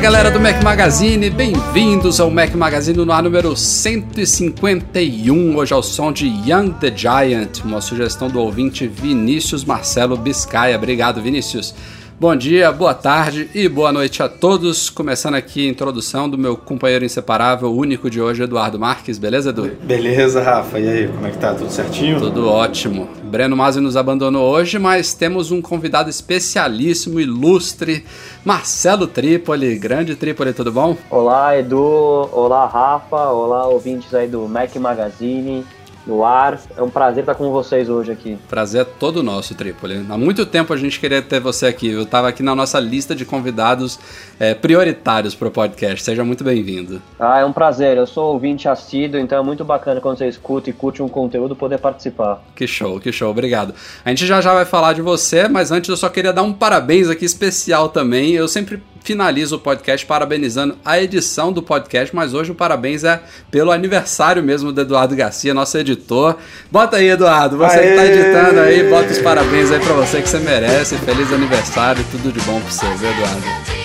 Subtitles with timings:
[0.00, 5.54] Galera do Mac Magazine, bem-vindos ao Mac Magazine no ar número 151.
[5.54, 10.74] Hoje ao som de Young the Giant, uma sugestão do ouvinte Vinícius Marcelo Biscaia.
[10.74, 11.74] Obrigado, Vinícius.
[12.20, 14.90] Bom dia, boa tarde e boa noite a todos.
[14.90, 19.16] Começando aqui a introdução do meu companheiro inseparável, único de hoje, Eduardo Marques.
[19.16, 19.70] Beleza, Edu?
[19.82, 20.78] Beleza, Rafa.
[20.78, 21.54] E aí, como é que tá?
[21.54, 22.20] Tudo certinho?
[22.20, 23.08] Tudo ótimo.
[23.24, 28.04] Breno Masi nos abandonou hoje, mas temos um convidado especialíssimo, ilustre,
[28.44, 29.78] Marcelo Trípoli.
[29.78, 30.98] Grande Trípoli, tudo bom?
[31.08, 32.28] Olá, Edu.
[32.32, 33.30] Olá, Rafa.
[33.30, 35.64] Olá, ouvintes aí do Mac Magazine
[36.10, 36.60] no ar.
[36.76, 38.36] É um prazer estar com vocês hoje aqui.
[38.48, 40.04] Prazer é todo nosso, Trípoli.
[40.08, 41.88] Há muito tempo a gente queria ter você aqui.
[41.88, 43.98] Eu estava aqui na nossa lista de convidados
[44.38, 46.04] é, prioritários para o podcast.
[46.04, 47.00] Seja muito bem-vindo.
[47.18, 47.96] Ah, é um prazer.
[47.96, 51.54] Eu sou ouvinte assíduo, então é muito bacana quando você escuta e curte um conteúdo
[51.54, 52.42] poder participar.
[52.54, 53.30] Que show, que show.
[53.30, 53.74] Obrigado.
[54.04, 56.52] A gente já já vai falar de você, mas antes eu só queria dar um
[56.52, 58.32] parabéns aqui especial também.
[58.32, 63.20] Eu sempre finalizo o podcast parabenizando a edição do podcast, mas hoje o parabéns é
[63.50, 66.36] pelo aniversário mesmo do Eduardo Garcia, nosso editor.
[66.70, 67.90] Bota aí, Eduardo, você Aê!
[67.90, 70.96] que tá editando aí, bota os parabéns aí pra você que você merece.
[70.98, 73.80] Feliz aniversário, tudo de bom pra você, viu, Eduardo?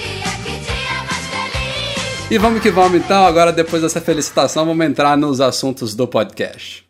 [2.30, 6.85] E vamos que vamos então, agora depois dessa felicitação, vamos entrar nos assuntos do podcast.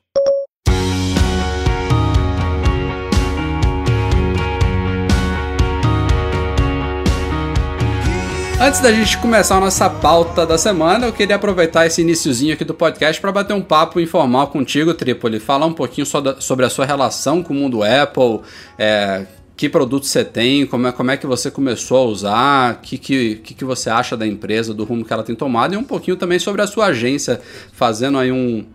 [8.66, 12.66] Antes da gente começar a nossa pauta da semana, eu queria aproveitar esse iníciozinho aqui
[12.66, 15.40] do podcast para bater um papo informal contigo, Tripoli.
[15.40, 18.42] Falar um pouquinho sobre a sua relação com o mundo Apple,
[18.76, 22.78] é, que produto você tem, como é, como é que você começou a usar, o
[22.80, 25.84] que, que, que, você acha da empresa, do rumo que ela tem tomado e um
[25.84, 27.40] pouquinho também sobre a sua agência,
[27.72, 28.66] fazendo aí um,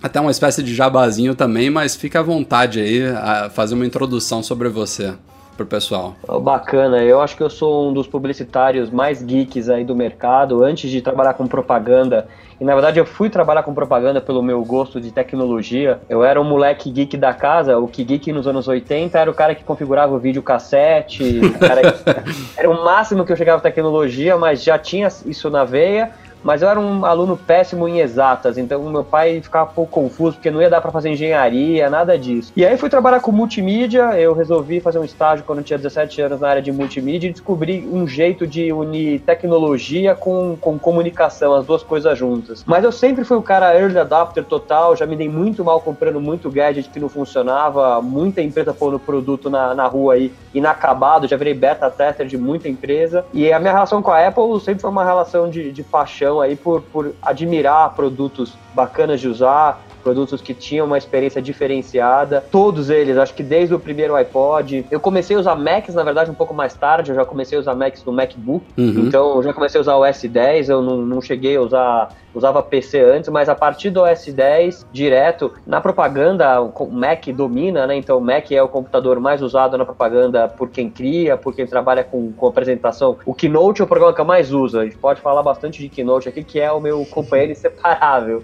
[0.00, 4.44] até uma espécie de jabazinho também, mas fica à vontade aí a fazer uma introdução
[4.44, 5.12] sobre você
[5.60, 6.14] pro pessoal?
[6.42, 10.64] Bacana, eu acho que eu sou um dos publicitários mais geeks aí do mercado.
[10.64, 12.26] Antes de trabalhar com propaganda,
[12.58, 16.00] e na verdade eu fui trabalhar com propaganda pelo meu gosto de tecnologia.
[16.08, 19.34] Eu era um moleque geek da casa, o que geek nos anos 80 era o
[19.34, 21.40] cara que configurava o vídeo cassete,
[22.56, 26.10] era o máximo que eu chegava tecnologia, mas já tinha isso na veia
[26.42, 30.36] mas eu era um aluno péssimo em exatas, então meu pai ficava um pouco confuso
[30.36, 32.52] porque não ia dar para fazer engenharia, nada disso.
[32.56, 36.22] E aí fui trabalhar com multimídia, eu resolvi fazer um estágio quando eu tinha 17
[36.22, 41.54] anos na área de multimídia e descobri um jeito de unir tecnologia com, com comunicação,
[41.54, 42.64] as duas coisas juntas.
[42.66, 46.20] Mas eu sempre fui o cara early adapter total, já me dei muito mal comprando
[46.20, 51.36] muito gadget que não funcionava, muita empresa pondo produto na, na rua aí inacabado, já
[51.36, 53.24] virei beta tester de muita empresa.
[53.32, 56.54] E a minha relação com a Apple sempre foi uma relação de, de paixão aí
[56.54, 62.44] por, por admirar produtos bacanas de usar, produtos que tinham uma experiência diferenciada.
[62.50, 64.86] Todos eles, acho que desde o primeiro iPod.
[64.90, 67.10] Eu comecei a usar Macs, na verdade, um pouco mais tarde.
[67.10, 68.64] Eu já comecei a usar Macs no MacBook.
[68.76, 69.06] Uhum.
[69.06, 70.68] Então, eu já comecei a usar o S10.
[70.68, 74.86] Eu não, não cheguei a usar usava PC antes, mas a partir do OS 10,
[74.92, 77.96] direto, na propaganda, o Mac domina, né?
[77.96, 81.66] Então o Mac é o computador mais usado na propaganda por quem cria, por quem
[81.66, 83.16] trabalha com, com apresentação.
[83.26, 84.78] O Keynote é o programa que eu mais uso.
[84.78, 88.42] A gente pode falar bastante de Keynote aqui, que é o meu companheiro inseparável.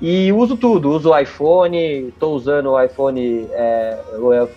[0.00, 3.98] E uso tudo, uso o iPhone, estou usando o iPhone, é,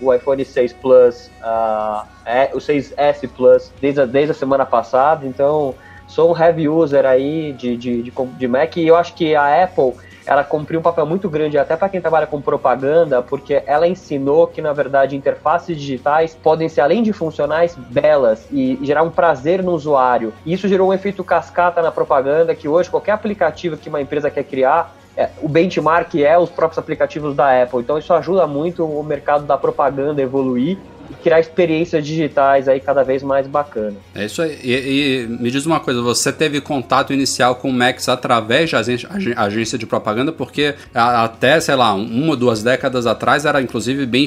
[0.02, 5.26] o iPhone 6 Plus, uh, é, o 6S Plus desde a, desde a semana passada,
[5.26, 5.74] então
[6.08, 9.64] sou um heavy user aí de, de, de, de Mac e eu acho que a
[9.64, 9.94] Apple
[10.26, 14.48] ela cumpriu um papel muito grande até para quem trabalha com propaganda, porque ela ensinou
[14.48, 19.64] que, na verdade, interfaces digitais podem ser, além de funcionais, belas e gerar um prazer
[19.64, 20.32] no usuário.
[20.46, 24.30] E isso gerou um efeito cascata na propaganda, que hoje qualquer aplicativo que uma empresa
[24.30, 24.96] quer criar,
[25.42, 27.80] o benchmark é os próprios aplicativos da Apple.
[27.80, 30.24] Então isso ajuda muito o mercado da propaganda a
[31.24, 33.96] criar experiências digitais aí cada vez mais bacana.
[34.16, 34.60] É isso aí.
[34.64, 38.76] E, e, me diz uma coisa, você teve contato inicial com o Max através de
[38.76, 44.26] agência, agência de propaganda, porque até, sei lá, uma, duas décadas atrás era inclusive bem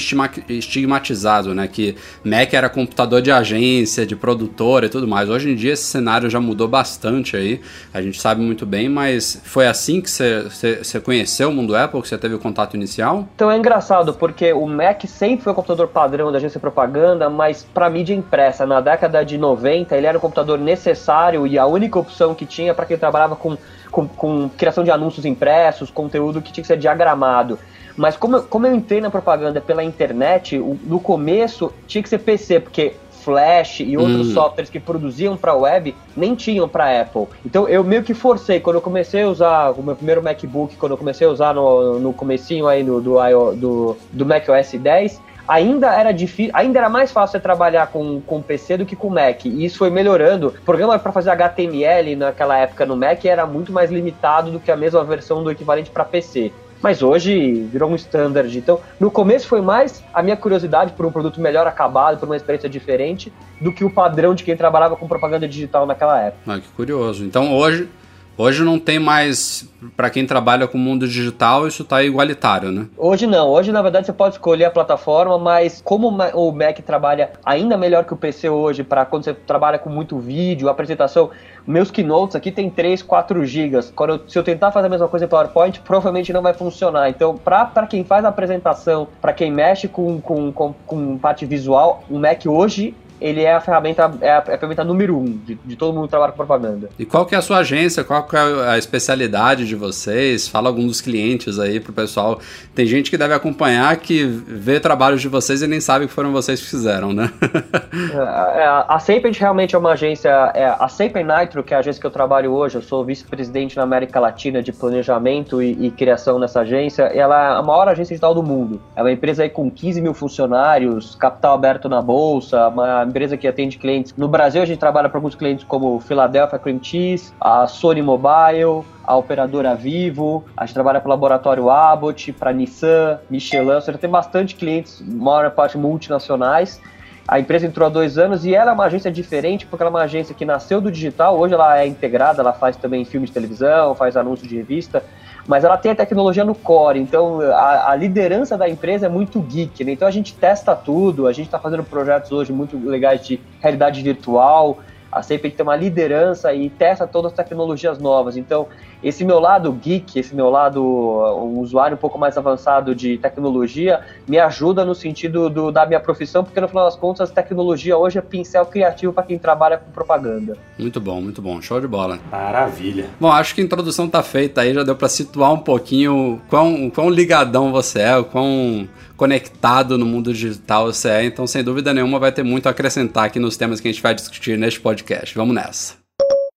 [0.49, 1.69] estigmatizado, né?
[1.69, 5.29] Que Mac era computador de agência, de produtora e tudo mais.
[5.29, 7.61] Hoje em dia esse cenário já mudou bastante aí,
[7.93, 12.09] a gente sabe muito bem, mas foi assim que você conheceu o mundo Apple, que
[12.09, 13.29] você teve o contato inicial?
[13.35, 17.31] Então é engraçado, porque o Mac sempre foi o computador padrão da agência de propaganda,
[17.31, 21.65] mas para mídia impressa, na década de 90, ele era um computador necessário e a
[21.65, 23.57] única opção que tinha para quem trabalhava com,
[23.91, 27.59] com, com criação de anúncios impressos, conteúdo que tinha que ser diagramado.
[27.97, 32.59] Mas como, como eu entrei na propaganda pela internet, no começo tinha que ser PC,
[32.59, 32.95] porque
[33.25, 34.35] Flash e outros hum.
[34.35, 37.27] softwares que produziam para web nem tinham para Apple.
[37.45, 40.93] Então eu meio que forcei quando eu comecei a usar o meu primeiro MacBook, quando
[40.93, 43.17] eu comecei a usar no, no comecinho aí do, do,
[43.55, 48.43] do, do Mac OS 10, ainda era difícil, ainda era mais fácil trabalhar com, com
[48.43, 49.45] PC do que com Mac.
[49.45, 50.49] E isso foi melhorando.
[50.49, 54.71] O programa para fazer HTML naquela época no Mac era muito mais limitado do que
[54.71, 56.53] a mesma versão do equivalente para PC
[56.85, 58.59] mas hoje virou um standard.
[58.59, 62.37] Então, no começo foi mais a minha curiosidade por um produto melhor acabado, por uma
[62.37, 66.43] experiência diferente, do que o padrão de quem trabalhava com propaganda digital naquela época.
[66.47, 67.25] Ah, que curioso.
[67.25, 67.89] Então, hoje,
[68.37, 72.87] hoje não tem mais, para quem trabalha com o mundo digital, isso está igualitário, né?
[72.97, 73.49] Hoje não.
[73.49, 78.05] Hoje, na verdade, você pode escolher a plataforma, mas como o Mac trabalha ainda melhor
[78.05, 81.31] que o PC hoje, para quando você trabalha com muito vídeo, apresentação,
[81.67, 83.93] meus keynotes aqui tem 3, 4 gigas.
[83.95, 87.09] Quando eu, se eu tentar fazer a mesma coisa em PowerPoint, provavelmente não vai funcionar.
[87.09, 92.05] Então, para quem faz a apresentação, para quem mexe com, com, com, com parte visual,
[92.11, 95.55] o Mac hoje ele é a ferramenta, é a, é a ferramenta número um de,
[95.55, 96.91] de, todo mundo que trabalha com propaganda.
[96.99, 98.05] E qual que é a sua agência?
[98.05, 100.49] Qual que é a especialidade de vocês?
[100.49, 102.41] Fala algum dos clientes aí pro pessoal.
[102.75, 106.33] Tem gente que deve acompanhar que vê trabalhos de vocês e nem sabe que foram
[106.33, 107.31] vocês que fizeram, né?
[107.95, 111.81] É, é, a Sapient realmente é uma agência, é, a Sapient Nitro, que é a
[111.81, 115.91] agência que eu trabalho hoje, eu sou vice-presidente na América Latina de planejamento e, e,
[115.91, 118.81] criação nessa agência, ela é a maior agência digital do mundo.
[118.97, 123.47] É uma empresa aí com 15 mil funcionários, capital aberto na bolsa, uma empresa que
[123.47, 124.13] atende clientes.
[124.17, 128.85] No Brasil, a gente trabalha para alguns clientes como Philadelphia Cream Cheese, a Sony Mobile,
[129.05, 133.97] a operadora Vivo, a gente trabalha para o laboratório Abbott, para Nissan, Michelin, ou seja,
[133.97, 136.81] tem bastante clientes, maior parte multinacionais.
[137.29, 139.95] A empresa entrou há dois anos e ela é uma agência diferente, porque ela é
[139.95, 143.33] uma agência que nasceu do digital, hoje ela é integrada, ela faz também filme de
[143.33, 145.05] televisão, faz anúncio de revista,
[145.47, 149.41] mas ela tem a tecnologia no core, então a, a liderança da empresa é muito
[149.41, 149.93] geek, né?
[149.93, 154.03] Então a gente testa tudo, a gente está fazendo projetos hoje muito legais de realidade
[154.03, 154.79] virtual,
[155.15, 158.37] a sempre tem uma liderança e testa todas as tecnologias novas.
[158.37, 158.67] Então,
[159.03, 164.01] esse meu lado geek, esse meu lado um usuário um pouco mais avançado de tecnologia,
[164.27, 168.19] me ajuda no sentido do, da minha profissão, porque no final das contas, tecnologia hoje
[168.19, 170.57] é pincel criativo para quem trabalha com propaganda.
[170.77, 171.63] Muito bom, muito bom.
[171.63, 172.19] Show de bola.
[172.33, 173.07] Maravilha.
[173.21, 176.91] Bom, acho que a introdução tá feita aí, já deu para situar um pouquinho quão,
[176.91, 181.95] quão ligadão você é, o quão conectado no mundo digital você é, então sem dúvida
[181.95, 184.81] nenhuma vai ter muito a acrescentar aqui nos temas que a gente vai discutir neste
[184.81, 185.35] podcast.
[185.35, 186.05] Vamos nessa.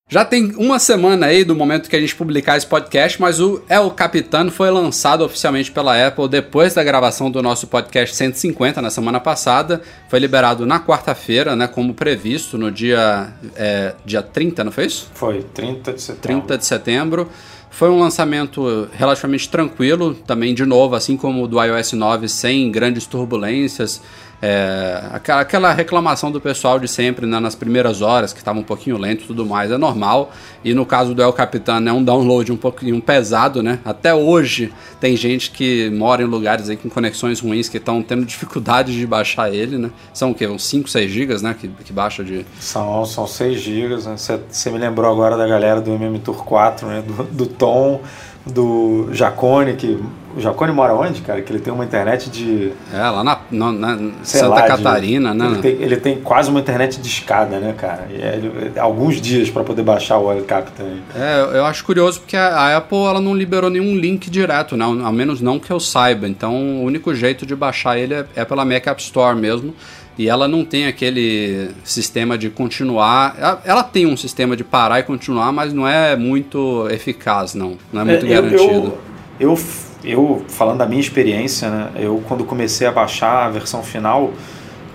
[0.09, 3.61] Já tem uma semana aí do momento que a gente publicar esse podcast, mas o
[3.67, 8.89] El Capitano foi lançado oficialmente pela Apple depois da gravação do nosso podcast 150 na
[8.89, 9.81] semana passada.
[10.07, 15.09] Foi liberado na quarta-feira, né, como previsto, no dia, é, dia 30, não foi isso?
[15.13, 16.21] Foi, 30 de setembro.
[16.21, 17.29] 30 de setembro.
[17.77, 22.71] Foi um lançamento relativamente tranquilo, também de novo, assim como o do iOS 9, sem
[22.71, 24.01] grandes turbulências.
[24.39, 28.97] É, aquela reclamação do pessoal de sempre né, nas primeiras horas, que estava um pouquinho
[28.97, 30.31] lento e tudo mais, é normal.
[30.63, 33.79] E no caso do El Capitan é um download um pouquinho pesado, né?
[33.83, 38.25] Até hoje tem gente que mora em lugares aí com conexões ruins que estão tendo
[38.25, 39.89] dificuldade de baixar ele, né?
[40.13, 40.47] São o quê?
[40.47, 41.55] Uns 5, 6 gigas, né?
[41.59, 42.45] Que, que baixa de.
[42.59, 44.15] São, são 6 gigas, né?
[44.17, 47.01] Você me lembrou agora da galera do MM Tour 4, né?
[47.01, 48.01] Do, do Tom
[48.51, 49.99] do Jacone, que
[50.37, 51.41] o Jacone mora onde, cara?
[51.41, 52.71] Que ele tem uma internet de.
[52.93, 55.45] É, lá na, na, na Santa lá, Catarina, de, né?
[55.47, 58.07] Ele tem, ele tem, quase uma internet de escada, né, cara?
[58.11, 61.01] E é, ele, alguns dias para poder baixar o WebCap também.
[61.15, 64.85] É, eu acho curioso porque a Apple ela não liberou nenhum link direto, né?
[64.85, 66.27] Ao menos não que eu saiba.
[66.27, 69.73] Então o único jeito de baixar ele é, é pela Mac App Store mesmo.
[70.17, 73.35] E ela não tem aquele sistema de continuar.
[73.37, 77.77] Ela, ela, tem um sistema de parar e continuar, mas não é muito eficaz, não.
[77.93, 78.97] Não é muito é, garantido.
[79.39, 79.59] Eu, eu,
[80.03, 84.33] eu, falando da minha experiência, né, eu quando comecei a baixar a versão final,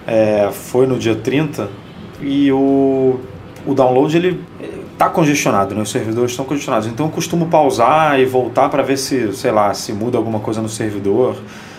[0.06, 1.70] é, foi no dia 30,
[2.20, 3.20] e o,
[3.64, 4.40] o download ele
[5.02, 5.82] tá congestionado, né?
[5.82, 6.86] Os servidores estão congestionados.
[6.86, 10.62] Então eu costumo pausar e voltar para ver se, sei lá, se muda alguma coisa
[10.62, 11.36] no servidor.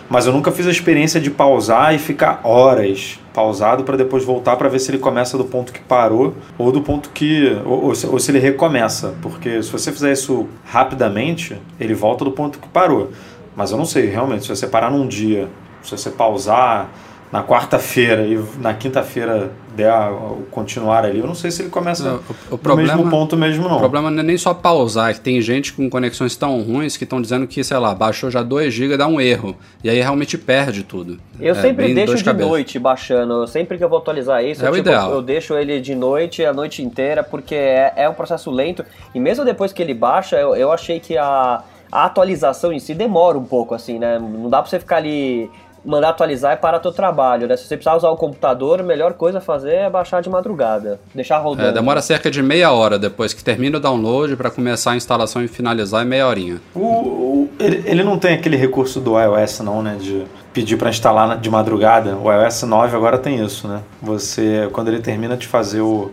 [0.09, 4.55] Mas eu nunca fiz a experiência de pausar e ficar horas pausado para depois voltar
[4.55, 7.95] para ver se ele começa do ponto que parou ou do ponto que ou, ou,
[7.95, 12.59] se, ou, se, ele recomeça, porque se você fizer isso rapidamente, ele volta do ponto
[12.59, 13.11] que parou.
[13.55, 15.49] Mas eu não sei realmente se você parar num dia,
[15.81, 16.89] se você pausar
[17.33, 22.03] na quarta-feira e na quinta-feira der o continuar ali, eu não sei se ele começa
[22.03, 22.17] não,
[22.51, 23.77] o, o problema, no mesmo ponto mesmo não.
[23.77, 26.95] O problema não é nem só pausar, é que tem gente com conexões tão ruins
[26.95, 29.55] que estão dizendo que, sei lá, baixou já 2 GB, dá um erro.
[29.83, 31.17] E aí realmente perde tudo.
[31.39, 32.47] Eu é, sempre deixo de cabeça.
[32.47, 35.11] noite baixando, sempre que eu vou atualizar isso, é eu, tipo, ideal.
[35.11, 38.85] eu deixo ele de noite, a noite inteira, porque é, é um processo lento.
[39.15, 41.63] E mesmo depois que ele baixa, eu, eu achei que a
[41.93, 44.17] a atualização em si demora um pouco, assim, né?
[44.17, 45.47] Não dá pra você ficar ali
[45.85, 47.57] mandar atualizar é para teu trabalho, né?
[47.57, 50.99] Se você precisar usar o computador, a melhor coisa a fazer é baixar de madrugada,
[51.13, 51.69] deixar rodando.
[51.69, 55.43] É, demora cerca de meia hora depois que termina o download para começar a instalação
[55.43, 56.61] e finalizar é meia horinha.
[56.73, 60.89] O, o, ele, ele não tem aquele recurso do iOS não, né, de pedir para
[60.89, 62.15] instalar de madrugada.
[62.15, 63.81] O iOS 9 agora tem isso, né?
[64.01, 66.11] Você quando ele termina de fazer o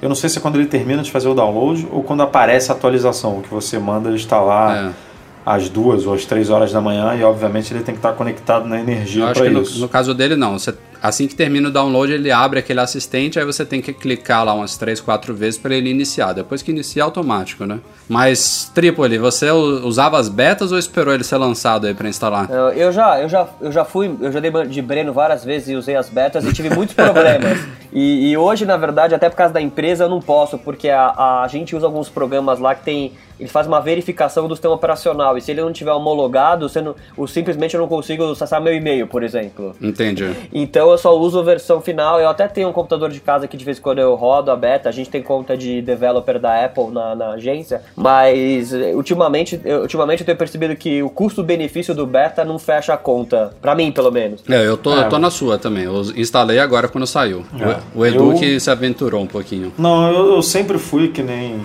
[0.00, 2.72] eu não sei se é quando ele termina de fazer o download ou quando aparece
[2.72, 4.86] a atualização que você manda instalar.
[4.86, 5.09] É
[5.44, 8.68] às duas ou às três horas da manhã e obviamente ele tem que estar conectado
[8.68, 9.74] na energia para isso.
[9.76, 13.38] No, no, caso dele não, você, assim que termina o download ele abre aquele assistente,
[13.38, 16.32] aí você tem que clicar lá umas três, quatro vezes para ele iniciar.
[16.32, 17.80] Depois que inicia automático, né?
[18.08, 22.50] Mas Tripoli, você usava as betas ou esperou ele ser lançado aí para instalar?
[22.50, 25.68] Eu, eu, já, eu já, eu já fui, eu já dei de Breno várias vezes
[25.68, 27.58] e usei as betas e tive muitos problemas.
[27.92, 31.42] E, e, hoje, na verdade, até por causa da empresa, eu não posso, porque a,
[31.42, 35.36] a gente usa alguns programas lá que tem ele faz uma verificação do sistema operacional.
[35.36, 38.74] E se ele não tiver homologado, você não, ou simplesmente eu não consigo acessar meu
[38.74, 39.74] e-mail, por exemplo.
[39.80, 40.30] Entendi.
[40.52, 42.20] Então eu só uso a versão final.
[42.20, 44.56] Eu até tenho um computador de casa que de vez em quando eu rodo a
[44.56, 44.88] beta.
[44.88, 47.82] A gente tem conta de developer da Apple na, na agência.
[47.96, 52.96] Mas ultimamente, eu, ultimamente eu tenho percebido que o custo-benefício do beta não fecha a
[52.96, 53.52] conta.
[53.60, 54.42] Pra mim, pelo menos.
[54.48, 55.04] É, eu tô, é.
[55.04, 55.84] eu tô na sua também.
[55.84, 57.44] Eu instalei agora quando saiu.
[57.58, 57.80] É.
[57.94, 58.38] O, o, Edu eu...
[58.38, 59.72] que se aventurou um pouquinho.
[59.78, 61.60] Não, eu, eu sempre fui que nem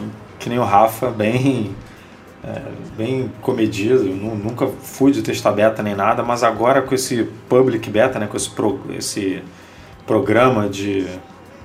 [0.46, 1.76] que nem o Rafa, bem,
[2.46, 2.62] é,
[2.96, 4.04] bem comedido.
[4.04, 8.38] nunca fui de testar beta nem nada, mas agora com esse public beta, né, com
[8.38, 9.42] esse, pro, esse
[10.06, 11.08] programa de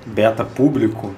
[0.05, 1.13] beta público,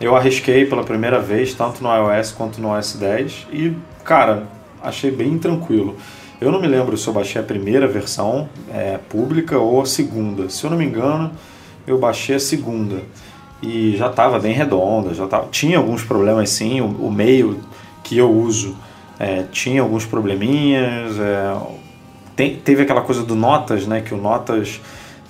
[0.00, 3.74] eu arrisquei pela primeira vez, tanto no iOS quanto no OS 10, e,
[4.04, 4.46] cara,
[4.82, 5.96] achei bem tranquilo.
[6.40, 10.48] Eu não me lembro se eu baixei a primeira versão é, pública ou a segunda.
[10.48, 11.32] Se eu não me engano,
[11.84, 13.02] eu baixei a segunda
[13.60, 17.58] e já estava bem redonda, já tava, tinha alguns problemas sim, o, o meio
[18.04, 18.76] que eu uso
[19.18, 21.56] é, tinha alguns probleminhas, é,
[22.36, 24.80] tem, teve aquela coisa do Notas, né, que o Notas,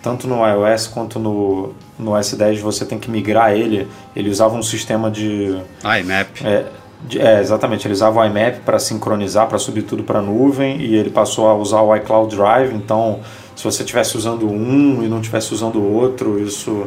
[0.03, 4.63] tanto no iOS quanto no, no S10 você tem que migrar ele, ele usava um
[4.63, 5.59] sistema de...
[5.83, 6.45] IMAP.
[6.45, 6.67] É,
[7.07, 10.81] de, é, exatamente, ele usava o IMAP para sincronizar, para subir tudo para a nuvem
[10.81, 13.21] e ele passou a usar o iCloud Drive, então
[13.57, 16.87] se você estivesse usando um e não estivesse usando o outro, isso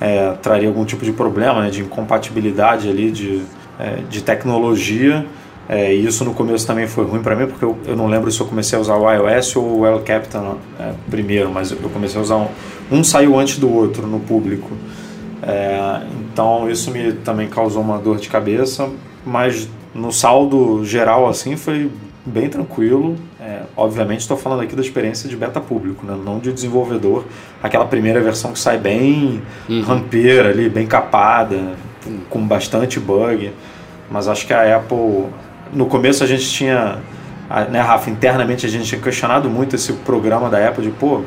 [0.00, 3.42] é, traria algum tipo de problema, né, de incompatibilidade ali de,
[3.78, 5.26] é, de tecnologia.
[5.68, 8.30] É, e isso no começo também foi ruim para mim, porque eu, eu, não lembro
[8.30, 11.90] se eu comecei a usar o iOS ou o El Capitan é, primeiro, mas eu
[11.90, 12.48] comecei a usar um.
[12.90, 14.70] Um saiu antes do outro no público.
[15.42, 18.88] É, então isso me também causou uma dor de cabeça,
[19.24, 21.90] mas no saldo geral assim foi
[22.24, 23.16] bem tranquilo.
[23.40, 26.18] É, obviamente estou falando aqui da experiência de beta público, né?
[26.22, 27.24] não de desenvolvedor.
[27.62, 29.82] Aquela primeira versão que sai bem uhum.
[29.82, 31.74] rampeira ali, bem capada,
[32.28, 33.52] com bastante bug.
[34.10, 35.26] Mas acho que a Apple,
[35.72, 36.98] no começo a gente tinha,
[37.70, 41.22] né, Rafa, internamente a gente tinha questionado muito esse programa da Apple de, pô,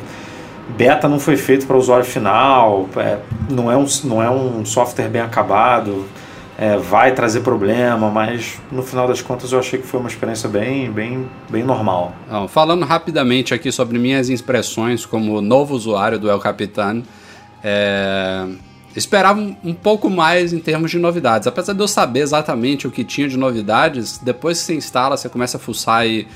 [0.78, 3.18] beta não foi feito para usuário final, é,
[3.50, 6.06] não, é um, não é um software bem acabado
[6.60, 10.50] é, vai trazer problema, mas no final das contas eu achei que foi uma experiência
[10.50, 12.14] bem, bem, bem normal.
[12.30, 17.02] Não, falando rapidamente aqui sobre minhas impressões como novo usuário do El Capitan,
[17.64, 18.46] é,
[18.96, 21.48] esperava um pouco mais em termos de novidades.
[21.48, 25.30] Apesar de eu saber exatamente o que tinha de novidades, depois que você instala, você
[25.30, 26.28] começa a fuçar e,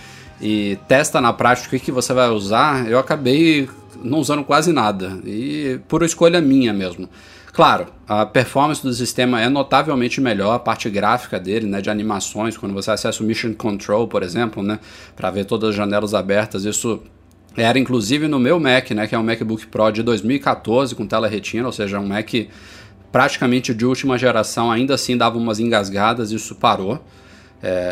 [0.42, 3.68] e testa na prática o que, que você vai usar, eu acabei
[4.04, 5.20] não usando quase nada.
[5.26, 7.10] E por escolha minha mesmo.
[7.54, 12.58] Claro, a performance do sistema é notavelmente melhor, a parte gráfica dele, né, de animações,
[12.58, 14.80] quando você acessa o Mission Control, por exemplo, né,
[15.16, 17.00] para ver todas as janelas abertas, isso
[17.56, 21.28] era inclusive no meu Mac, né, que é um MacBook Pro de 2014 com tela
[21.28, 22.30] retina, ou seja, um Mac
[23.12, 27.04] praticamente de última geração, ainda assim dava umas engasgadas, isso parou.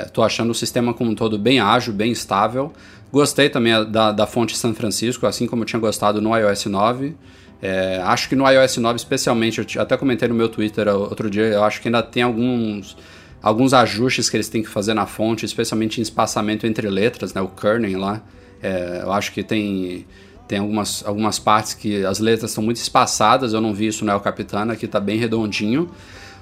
[0.05, 2.73] Estou é, achando o sistema como um todo bem ágil, bem estável.
[3.11, 7.15] Gostei também da, da fonte San Francisco, assim como eu tinha gostado no iOS 9.
[7.61, 11.43] É, acho que no iOS 9, especialmente, eu até comentei no meu Twitter outro dia,
[11.43, 12.97] eu acho que ainda tem alguns,
[13.43, 17.41] alguns ajustes que eles têm que fazer na fonte, especialmente em espaçamento entre letras, né,
[17.41, 18.23] o kerning lá.
[18.61, 20.05] É, eu acho que tem,
[20.47, 24.11] tem algumas, algumas partes que as letras estão muito espaçadas, eu não vi isso no
[24.11, 25.89] El Capitana, que está bem redondinho.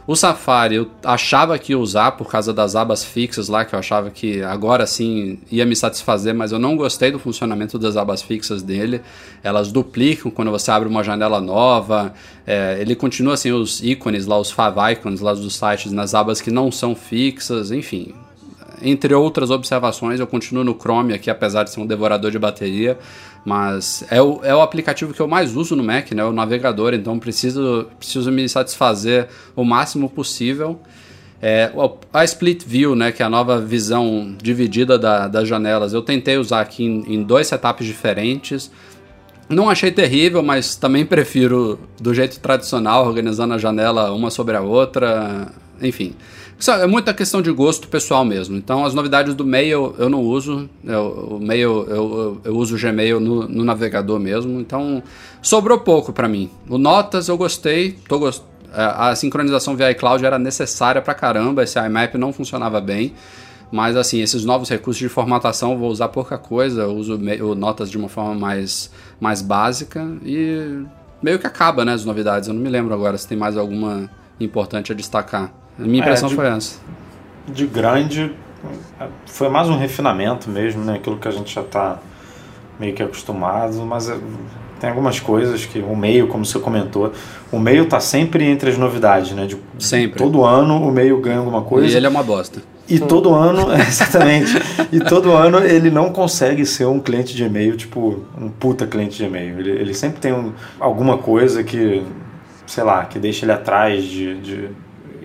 [0.09, 3.79] O Safari eu achava que ia usar por causa das abas fixas lá, que eu
[3.79, 8.23] achava que agora sim ia me satisfazer, mas eu não gostei do funcionamento das abas
[8.23, 9.01] fixas dele.
[9.43, 12.11] Elas duplicam quando você abre uma janela nova.
[12.47, 16.41] É, ele continua assim, os ícones lá, os fav icons lá dos sites, nas abas
[16.41, 18.15] que não são fixas, enfim.
[18.81, 22.97] Entre outras observações, eu continuo no Chrome aqui, apesar de ser um devorador de bateria.
[23.45, 26.23] Mas é o, é o aplicativo que eu mais uso no Mac, né?
[26.23, 30.79] O navegador, então preciso, preciso me satisfazer o máximo possível.
[31.41, 31.71] É,
[32.13, 36.37] a Split View, né, que é a nova visão dividida da, das janelas, eu tentei
[36.37, 38.69] usar aqui em, em dois setups diferentes.
[39.47, 44.61] Não achei terrível, mas também prefiro do jeito tradicional, organizando a janela uma sobre a
[44.61, 45.47] outra.
[45.81, 46.13] Enfim,
[46.67, 48.57] é muita questão de gosto pessoal mesmo.
[48.57, 50.69] Então, as novidades do Mail eu não uso.
[50.83, 54.59] Eu, o Mail eu, eu, eu, uso o Gmail no, no, navegador mesmo.
[54.59, 55.01] Então,
[55.41, 56.49] sobrou pouco para mim.
[56.67, 57.93] O Notas eu gostei.
[58.07, 58.43] Tô gost...
[58.73, 61.63] É, a sincronização via iCloud era necessária pra caramba.
[61.63, 63.13] Esse IMAP não funcionava bem.
[63.71, 66.81] Mas, assim, esses novos recursos de formatação eu vou usar pouca coisa.
[66.81, 70.05] Eu uso o Notas de uma forma mais, mais básica.
[70.25, 70.83] E
[71.21, 72.49] meio que acaba, né, as novidades.
[72.49, 75.53] Eu não me lembro agora se tem mais alguma importante a destacar.
[75.79, 76.79] A minha impressão é, de, foi essa.
[77.47, 78.31] De grande,
[79.25, 80.95] foi mais um refinamento mesmo, né?
[80.95, 81.99] Aquilo que a gente já está
[82.79, 84.17] meio que acostumado, mas é,
[84.79, 87.11] tem algumas coisas que o meio, como você comentou,
[87.51, 89.45] o meio está sempre entre as novidades, né?
[89.45, 90.17] De, sempre.
[90.17, 91.87] Todo ano o meio ganha alguma coisa.
[91.87, 92.61] E ele é uma bosta.
[92.87, 94.51] E todo ano, exatamente.
[94.91, 99.17] e todo ano ele não consegue ser um cliente de e-mail, tipo, um puta cliente
[99.17, 99.59] de e-mail.
[99.59, 102.03] Ele, ele sempre tem um, alguma coisa que,
[102.65, 104.69] sei lá, que deixa ele atrás de, de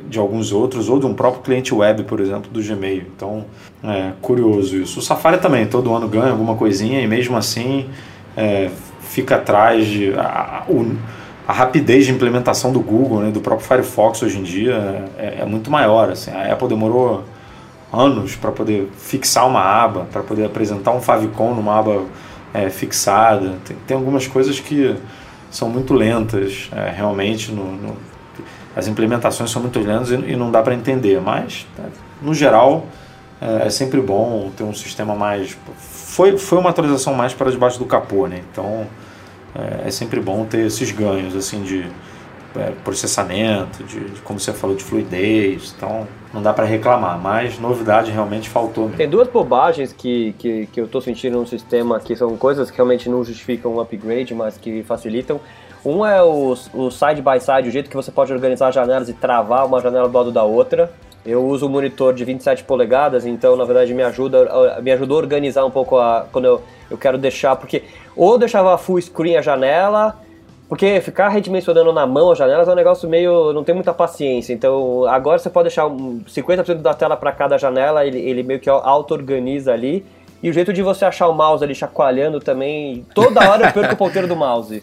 [0.09, 3.05] de alguns outros, ou de um próprio cliente web, por exemplo, do Gmail.
[3.15, 3.45] Então,
[3.83, 4.99] é curioso isso.
[4.99, 7.87] O Safari também, todo ano ganha alguma coisinha e mesmo assim
[8.37, 8.71] é,
[9.01, 10.15] fica atrás de.
[10.15, 10.65] A,
[11.47, 15.45] a, rapidez de implementação do Google, né, do próprio Firefox hoje em dia é, é
[15.45, 16.11] muito maior.
[16.11, 16.31] Assim.
[16.31, 17.25] A Apple demorou
[17.93, 22.03] anos para poder fixar uma aba, para poder apresentar um favicon numa aba
[22.53, 23.57] é, fixada.
[23.65, 24.97] Tem, tem, algumas coisas que
[25.51, 27.97] são muito lentas é, realmente no, no,
[28.77, 31.67] as implementações são muito grandes e, e não dá para entender, mas
[32.21, 32.87] no geral
[33.41, 35.57] é, é, sempre bom ter um sistema mais.
[35.77, 38.41] Foi, foi uma atualização mais para debaixo do capô, né?
[38.51, 38.87] Então
[39.55, 41.87] é, é sempre bom ter esses ganhos assim de
[42.57, 45.75] é, processamento, de, de, como você falou, de fluidez.
[45.77, 48.85] Então não dá para reclamar, mas novidade realmente faltou.
[48.85, 48.97] Mesmo.
[48.97, 52.77] Tem duas bobagens que, que, que eu estou sentindo no sistema que são coisas que
[52.77, 55.41] realmente não justificam um upgrade, mas que facilitam.
[55.85, 59.13] Um é o, o side by side, o jeito que você pode organizar janelas e
[59.13, 60.91] travar uma janela do lado da outra.
[61.27, 65.17] Eu uso um monitor de 27 polegadas, então na verdade me ajuda, me ajuda a
[65.17, 67.83] organizar um pouco a, quando eu, eu quero deixar, porque
[68.17, 70.17] ou deixava full screen a janela,
[70.69, 73.53] porque ficar redimensionando na mão as janelas é um negócio meio.
[73.53, 74.55] não tem muita paciência.
[74.55, 78.71] Então agora você pode deixar 50% da tela para cada janela, ele, ele meio que
[78.71, 80.05] auto-organiza ali.
[80.43, 83.95] E o jeito de você achar o mouse ali chacoalhando também, toda hora eu perco
[83.95, 84.83] o ponteiro do mouse.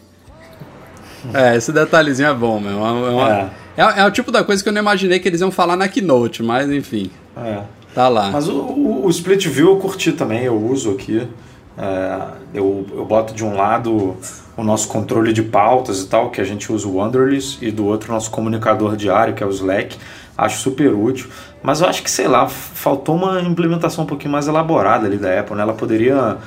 [1.32, 2.84] É, esse detalhezinho é bom, meu.
[2.84, 3.50] É, uma, é.
[3.76, 5.88] é, é, o tipo da coisa que eu não imaginei que eles iam falar na
[5.88, 7.10] Keynote, mas enfim.
[7.36, 7.60] É.
[7.94, 8.30] Tá lá.
[8.30, 11.28] Mas o, o, o, Split View eu curti também, eu uso aqui.
[11.76, 12.20] É,
[12.54, 14.16] eu, eu boto de um lado
[14.56, 17.86] o nosso controle de pautas e tal, que a gente usa o Wonderlist, e do
[17.86, 19.96] outro o nosso comunicador diário, que é o Slack.
[20.36, 21.28] Acho super útil.
[21.62, 25.38] Mas eu acho que, sei lá, faltou uma implementação um pouquinho mais elaborada ali da
[25.38, 25.62] Apple, né?
[25.62, 26.38] Ela poderia.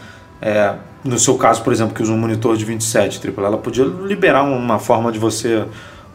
[0.45, 3.83] É, no seu caso, por exemplo, que usa um monitor de 27 triplo, ela podia
[3.83, 5.65] liberar uma forma de você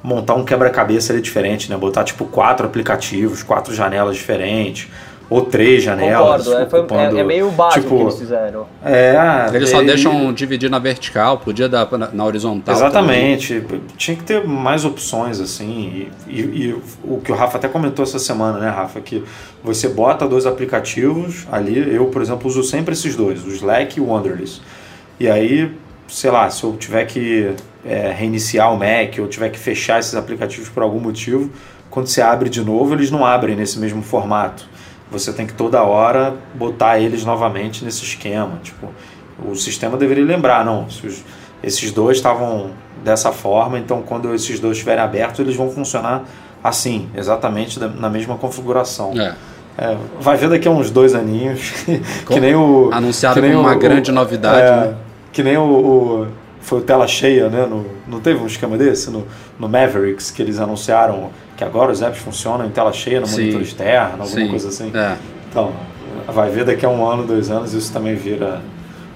[0.05, 1.77] montar um quebra-cabeça diferente, né?
[1.77, 4.88] Botar tipo quatro aplicativos, quatro janelas diferentes,
[5.31, 6.45] ou três janelas.
[6.45, 8.66] Concordo, é, foi, é, é, meio básico tipo, que eles fizeram.
[8.85, 9.14] É,
[9.55, 12.75] eles só deixam dividir na vertical, podia dar na, na horizontal.
[12.75, 13.83] Exatamente, também.
[13.97, 16.11] tinha que ter mais opções assim.
[16.27, 19.23] E, e, e, o que o Rafa até comentou essa semana, né, Rafa, que
[19.62, 21.95] você bota dois aplicativos ali.
[21.95, 24.61] Eu, por exemplo, uso sempre esses dois, o Slack e o Wonderlist.
[25.21, 25.71] E aí,
[26.09, 27.55] sei lá, se eu tiver que
[27.87, 31.49] é, reiniciar o Mac ou tiver que fechar esses aplicativos por algum motivo,
[31.88, 34.69] quando você abre de novo, eles não abrem nesse mesmo formato.
[35.11, 38.59] Você tem que toda hora botar eles novamente nesse esquema.
[38.62, 38.88] Tipo,
[39.44, 41.25] o sistema deveria lembrar, não, os,
[41.62, 42.70] esses dois estavam
[43.03, 46.25] dessa forma, então quando esses dois estiverem abertos, eles vão funcionar
[46.62, 49.12] assim, exatamente na mesma configuração.
[49.18, 49.35] É.
[49.79, 51.73] É, vai ver daqui a uns dois aninhos.
[52.29, 52.90] que nem o.
[52.92, 54.61] Anunciado como uma o, grande novidade.
[54.61, 54.94] É, né?
[55.33, 56.27] Que nem o, o,
[56.61, 57.64] foi o tela cheia, né?
[57.64, 59.27] No, não teve um esquema desse no,
[59.59, 63.42] no Mavericks que eles anunciaram que agora os apps funcionam em tela cheia no sim,
[63.42, 64.90] monitor externo, alguma sim, coisa assim.
[64.96, 65.18] É.
[65.51, 65.75] Então,
[66.27, 68.62] vai ver daqui a um ano, dois anos, isso também vira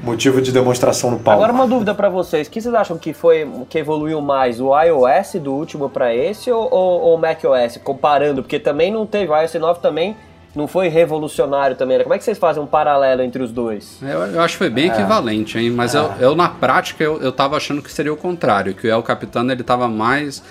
[0.02, 1.42] motivo de demonstração no palco.
[1.42, 4.78] Agora uma dúvida para vocês, o que vocês acham que foi que evoluiu mais, o
[4.78, 9.40] iOS do último para esse ou, ou, o macOS, comparando, porque também não teve, o
[9.40, 10.14] iOS 9 também
[10.54, 12.04] não foi revolucionário também, né?
[12.04, 13.98] Como é que vocês fazem um paralelo entre os dois?
[14.02, 14.92] Eu, eu acho que foi bem é.
[14.92, 15.70] equivalente, hein?
[15.70, 15.98] Mas é.
[15.98, 19.02] eu, eu, na prática, eu, eu tava achando que seria o contrário, que o El
[19.02, 20.42] Capitano, ele tava mais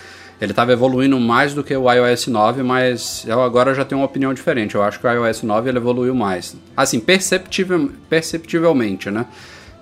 [0.44, 4.06] ele estava evoluindo mais do que o iOS 9, mas eu agora já tenho uma
[4.06, 4.76] opinião diferente.
[4.76, 6.56] Eu acho que o iOS 9 ele evoluiu mais.
[6.76, 9.26] Assim, perceptivel, perceptivelmente, né?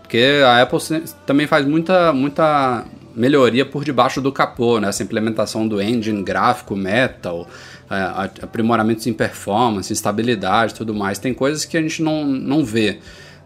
[0.02, 0.80] Porque a Apple
[1.26, 4.90] também faz muita, muita melhoria por debaixo do capô, né?
[4.90, 7.48] Essa implementação do engine gráfico, metal,
[7.90, 11.18] é, aprimoramentos em performance, estabilidade tudo mais.
[11.18, 13.00] Tem coisas que a gente não, não vê.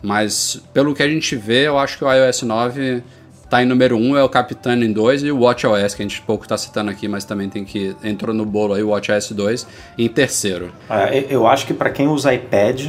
[0.03, 3.01] Mas pelo que a gente vê, eu acho que o iOS 9
[3.49, 6.05] Tá em número 1 um, é o Capitano em 2 e o WatchOS, que a
[6.05, 7.95] gente pouco tá citando aqui, mas também tem que.
[8.03, 10.71] Entrou no bolo aí o WatchOS 2 em terceiro.
[10.89, 12.87] É, eu acho que para quem usa iPad,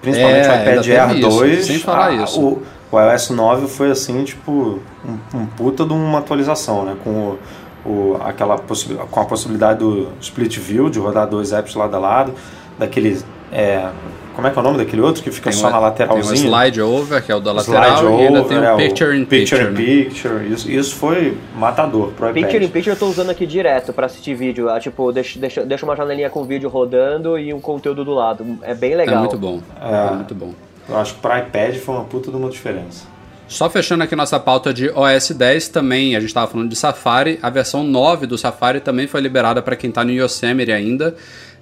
[0.00, 2.40] principalmente é, o iPad Air 2, isso, sem falar a, isso.
[2.40, 6.96] O, o iOS 9 foi assim, tipo, um, um puta de uma atualização, né?
[7.02, 7.38] Com
[7.86, 11.98] o, o, aquela com a possibilidade do split view, de rodar dois apps lado a
[11.98, 12.34] lado,
[12.76, 13.18] daquele
[13.52, 13.88] é,
[14.34, 16.34] como é que é o nome daquele outro que fica tem só uma, na lateralzinha?
[16.34, 18.76] Tem o slide over, que é o da lateral, slide e ainda tem o é,
[18.76, 19.66] picture in picture.
[19.66, 20.04] Picture in né?
[20.04, 20.52] picture.
[20.52, 22.42] Isso, isso foi matador pro iPad.
[22.42, 24.68] Picture in picture eu tô usando aqui direto para assistir vídeo.
[24.68, 28.58] Ah, tipo, deixa, deixa, deixa uma janelinha com vídeo rodando e um conteúdo do lado.
[28.62, 29.16] É bem legal.
[29.16, 29.60] É muito bom.
[29.80, 30.54] É, é muito bom.
[30.88, 33.12] Eu acho que para iPad foi uma puta de uma diferença.
[33.52, 37.38] Só fechando aqui nossa pauta de OS 10 também, a gente estava falando de Safari,
[37.42, 41.14] a versão 9 do Safari também foi liberada para quem está no Yosemite ainda.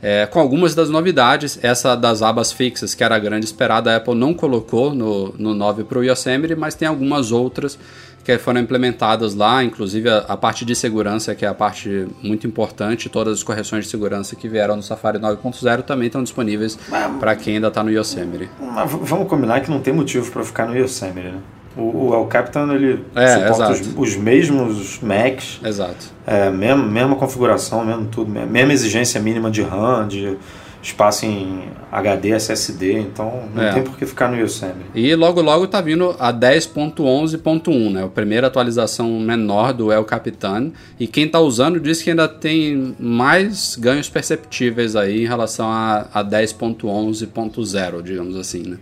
[0.02, 3.96] É, com algumas das novidades, essa das abas fixas, que era a grande esperada, a
[3.96, 7.78] Apple não colocou no, no 9 para o Yosemite, mas tem algumas outras
[8.24, 12.46] que foram implementadas lá, inclusive a, a, parte de segurança, que é a parte muito
[12.46, 16.78] importante, todas as correções de segurança que vieram no Safari 9.0 também estão disponíveis
[17.18, 18.48] para quem ainda está no Yosemite.
[18.60, 21.40] Mas vamos combinar que não tem motivo para ficar no Yosemite, né?
[21.76, 25.60] O, o El Capitan ele é, suporta os, os, mesmos Macs.
[25.64, 26.06] Exato.
[26.26, 30.36] É, mesma, mesma configuração, mesmo tudo, mesma exigência mínima de RAM, de
[30.82, 33.72] espaço em HD, SSD, então não é.
[33.72, 34.86] tem por que ficar no Yosemite.
[34.94, 38.04] E logo logo tá vindo a 10.11.1, né?
[38.04, 40.72] A primeira atualização menor do El Capitan.
[40.98, 46.06] E quem tá usando diz que ainda tem mais ganhos perceptíveis aí em relação a,
[46.14, 48.78] a 10.11.0, digamos assim, né?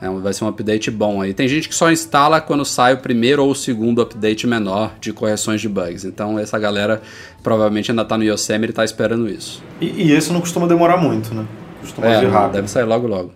[0.00, 1.34] É, vai ser um update bom aí.
[1.34, 5.12] Tem gente que só instala quando sai o primeiro ou o segundo update menor de
[5.12, 6.04] correções de bugs.
[6.04, 7.02] Então essa galera
[7.42, 9.62] provavelmente ainda está no Yosemite e está esperando isso.
[9.80, 11.44] E, e, esse não costuma demorar muito, né?
[11.80, 12.52] Costuma é, vir rápido.
[12.52, 13.32] Deve sair logo logo.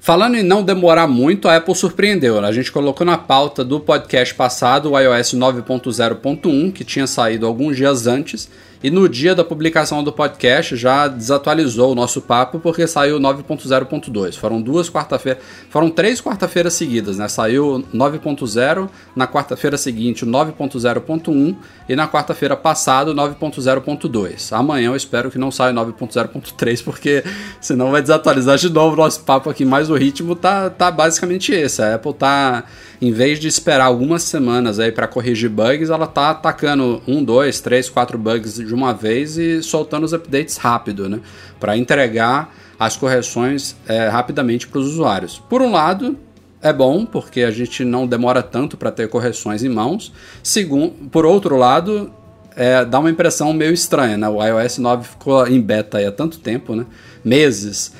[0.00, 2.40] Falando em não demorar muito, a Apple surpreendeu.
[2.40, 2.48] Né?
[2.48, 7.76] A gente colocou na pauta do podcast passado o iOS 9.0.1, que tinha saído alguns
[7.76, 8.48] dias antes,
[8.82, 14.36] e no dia da publicação do podcast já desatualizou o nosso papo porque saiu 9.0.2.
[14.36, 17.28] Foram duas quarta-feiras, foram três quarta-feiras seguidas, né?
[17.28, 21.56] Saiu 9.0, na quarta-feira seguinte o 9.0.1
[21.88, 24.56] e na quarta-feira passada o 9.0.2.
[24.56, 27.24] Amanhã eu espero que não saia 9.0.3 porque
[27.60, 31.52] senão vai desatualizar de novo o nosso papo aqui, mas o ritmo tá, tá basicamente
[31.52, 31.82] esse.
[31.82, 32.64] A Apple tá
[33.00, 37.60] em vez de esperar algumas semanas aí para corrigir bugs, ela tá atacando um, dois,
[37.60, 41.20] três, quatro bugs de uma vez e soltando os updates rápido, né?
[41.60, 45.38] Para entregar as correções é, rapidamente para os usuários.
[45.48, 46.16] Por um lado,
[46.60, 50.12] é bom porque a gente não demora tanto para ter correções em mãos.
[50.42, 52.12] Segundo, por outro lado,
[52.56, 54.28] é, dá uma impressão meio estranha, né?
[54.28, 56.84] O iOS 9 ficou em beta há tanto tempo, né?
[57.24, 57.92] Meses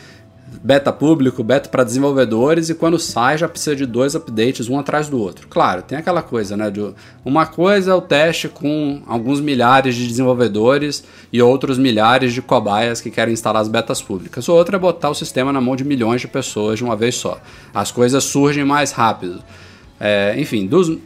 [0.62, 5.08] beta público, beta para desenvolvedores e quando sai já precisa de dois updates um atrás
[5.08, 5.46] do outro.
[5.48, 6.70] Claro, tem aquela coisa, né?
[6.70, 6.92] De
[7.24, 13.00] uma coisa é o teste com alguns milhares de desenvolvedores e outros milhares de cobaias
[13.00, 14.48] que querem instalar as betas públicas.
[14.48, 17.40] Outra é botar o sistema na mão de milhões de pessoas de uma vez só.
[17.72, 19.42] As coisas surgem mais rápido.
[20.00, 20.96] É, enfim, dos,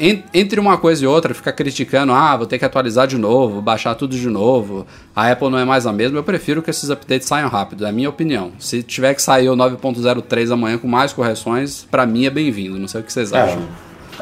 [0.00, 3.94] entre uma coisa e outra, ficar criticando, ah, vou ter que atualizar de novo, baixar
[3.94, 7.28] tudo de novo, a Apple não é mais a mesma, eu prefiro que esses updates
[7.28, 8.52] saiam rápido, é a minha opinião.
[8.58, 12.88] Se tiver que sair o 9.03 amanhã com mais correções, para mim é bem-vindo, não
[12.88, 13.62] sei o que vocês é, acham.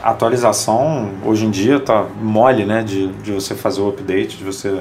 [0.02, 4.44] A atualização hoje em dia tá mole, né, de, de você fazer o update, de
[4.44, 4.80] você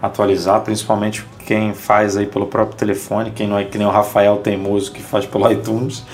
[0.00, 4.36] atualizar, principalmente quem faz aí pelo próprio telefone, quem não é que nem o Rafael
[4.36, 6.04] Teimoso que faz pelo iTunes.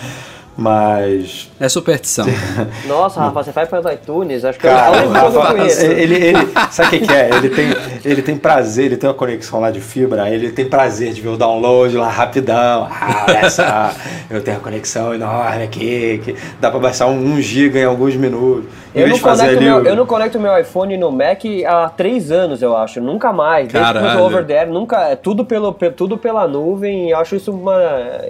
[0.56, 1.50] Mas.
[1.58, 2.26] É superstição.
[2.86, 4.44] Nossa, Rafa, você vai para o iTunes?
[4.44, 6.38] Acho que Cara, eu, eu, Rafa, ele, ele,
[6.70, 7.30] sabe o que, é?
[7.34, 7.66] Ele tem,
[8.04, 11.30] ele tem prazer, ele tem uma conexão lá de fibra, ele tem prazer de ver
[11.30, 12.88] o download lá rapidão.
[12.90, 13.92] Ah, olha só,
[14.30, 18.14] eu tenho uma conexão enorme aqui, que dá para baixar um, um giga em alguns
[18.14, 18.82] minutos.
[18.94, 22.76] Eu não, conecto meu, eu não conecto meu iPhone no Mac há três anos, eu
[22.76, 23.00] acho.
[23.00, 23.68] Nunca mais.
[23.68, 25.08] Desde que o over there, nunca.
[25.08, 27.08] É tudo, pelo, tudo pela nuvem.
[27.08, 27.80] Eu acho isso uma.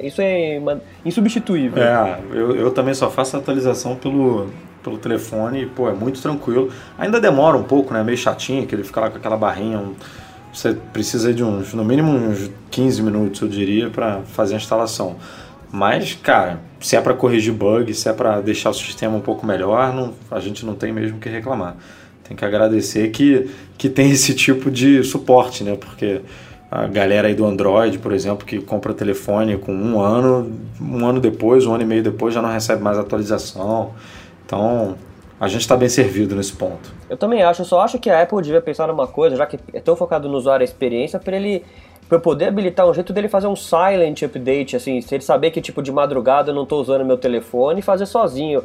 [0.00, 1.82] Isso é uma, insubstituível.
[1.82, 4.48] É, eu, eu também só faço a atualização pelo,
[4.83, 6.70] pelo telefone e, pô, é muito tranquilo.
[6.98, 8.03] Ainda demora um pouco, né?
[8.03, 9.79] Meio chatinho, que ele fica lá com aquela barrinha.
[9.79, 9.94] Um,
[10.53, 15.16] você precisa de uns, no mínimo uns 15 minutos, eu diria, para fazer a instalação.
[15.70, 19.46] Mas, cara, se é para corrigir bug, se é para deixar o sistema um pouco
[19.46, 21.77] melhor, não, a gente não tem mesmo que reclamar.
[22.25, 25.77] Tem que agradecer que, que tem esse tipo de suporte, né?
[25.77, 26.20] Porque
[26.74, 31.20] a galera aí do Android, por exemplo, que compra telefone com um ano, um ano
[31.20, 33.90] depois, um ano e meio depois, já não recebe mais atualização.
[34.46, 34.96] Então,
[35.38, 36.90] a gente está bem servido nesse ponto.
[37.11, 39.58] Eu também acho, eu só acho que a Apple devia pensar numa coisa, já que
[39.74, 41.62] é tão focado no usuário a experiência, para ele
[42.08, 45.60] para poder habilitar um jeito dele fazer um silent update, assim, se ele saber que
[45.60, 48.62] tipo de madrugada eu não estou usando meu telefone e fazer sozinho.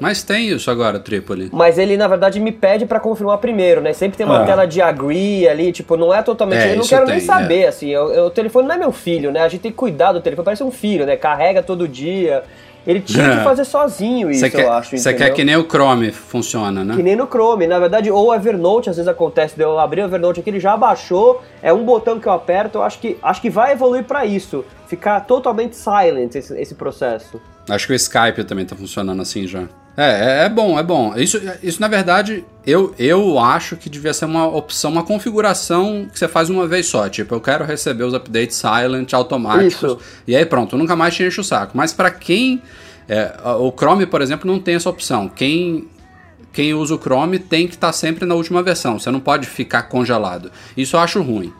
[0.00, 1.50] Mas tem isso agora, Tripoli.
[1.52, 3.92] Mas ele na verdade me pede para confirmar primeiro, né?
[3.92, 4.46] Sempre tem uma ah.
[4.46, 7.60] tela de agree ali, tipo, não é totalmente, é, eu não quero tem, nem saber,
[7.60, 7.68] é.
[7.68, 9.40] assim, eu, eu, o telefone não é meu filho, né?
[9.40, 11.16] A gente tem que cuidar do telefone, parece um filho, né?
[11.16, 12.42] Carrega todo dia.
[12.86, 14.96] Ele tinha que fazer sozinho isso, quer, eu acho.
[14.96, 16.96] Você quer que nem o Chrome funciona, né?
[16.96, 17.66] Que nem no Chrome.
[17.66, 20.60] Na verdade, ou o Evernote, às vezes acontece, de eu abrir o Evernote aqui, ele
[20.60, 24.04] já baixou, é um botão que eu aperto, eu acho que, acho que vai evoluir
[24.04, 24.64] para isso.
[24.86, 27.40] Ficar totalmente silent esse, esse processo.
[27.68, 29.68] Acho que o Skype também tá funcionando assim já.
[30.00, 31.12] É, é, é bom, é bom.
[31.16, 36.16] Isso, isso na verdade, eu, eu acho que devia ser uma opção, uma configuração que
[36.16, 37.08] você faz uma vez só.
[37.08, 39.74] Tipo, eu quero receber os updates silent automáticos.
[39.74, 39.98] Isso.
[40.24, 41.76] E aí pronto, nunca mais te enche o saco.
[41.76, 42.62] Mas para quem.
[43.08, 45.28] É, o Chrome, por exemplo, não tem essa opção.
[45.28, 45.88] Quem
[46.52, 49.00] quem usa o Chrome tem que estar tá sempre na última versão.
[49.00, 50.52] Você não pode ficar congelado.
[50.76, 51.52] Isso eu acho ruim.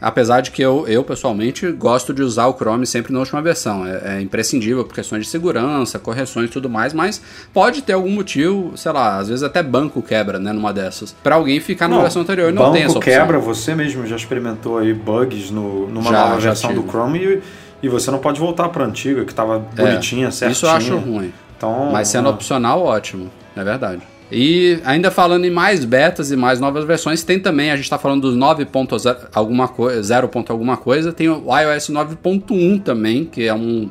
[0.00, 3.86] Apesar de que eu, eu pessoalmente gosto de usar o Chrome sempre na última versão.
[3.86, 8.10] É, é, imprescindível por questões de segurança, correções e tudo mais, mas pode ter algum
[8.10, 11.14] motivo, sei lá, às vezes até banco quebra, né, numa dessas.
[11.22, 13.12] Para alguém ficar na versão anterior e não tem essa opção.
[13.12, 16.82] quebra, você mesmo já experimentou aí bugs no, numa já, nova já versão tive.
[16.82, 17.42] do Chrome e,
[17.84, 20.52] e você não pode voltar para antiga, que estava é, bonitinha, certinha.
[20.52, 21.32] Isso eu acho ruim.
[21.56, 23.30] Então, mas sendo opcional, ótimo.
[23.56, 24.02] É verdade.
[24.32, 27.98] E ainda falando em mais betas e mais novas versões, tem também, a gente está
[27.98, 30.30] falando dos 9.0 alguma coisa, 0.
[30.48, 33.88] alguma coisa, tem o iOS 9.1 também, que é um,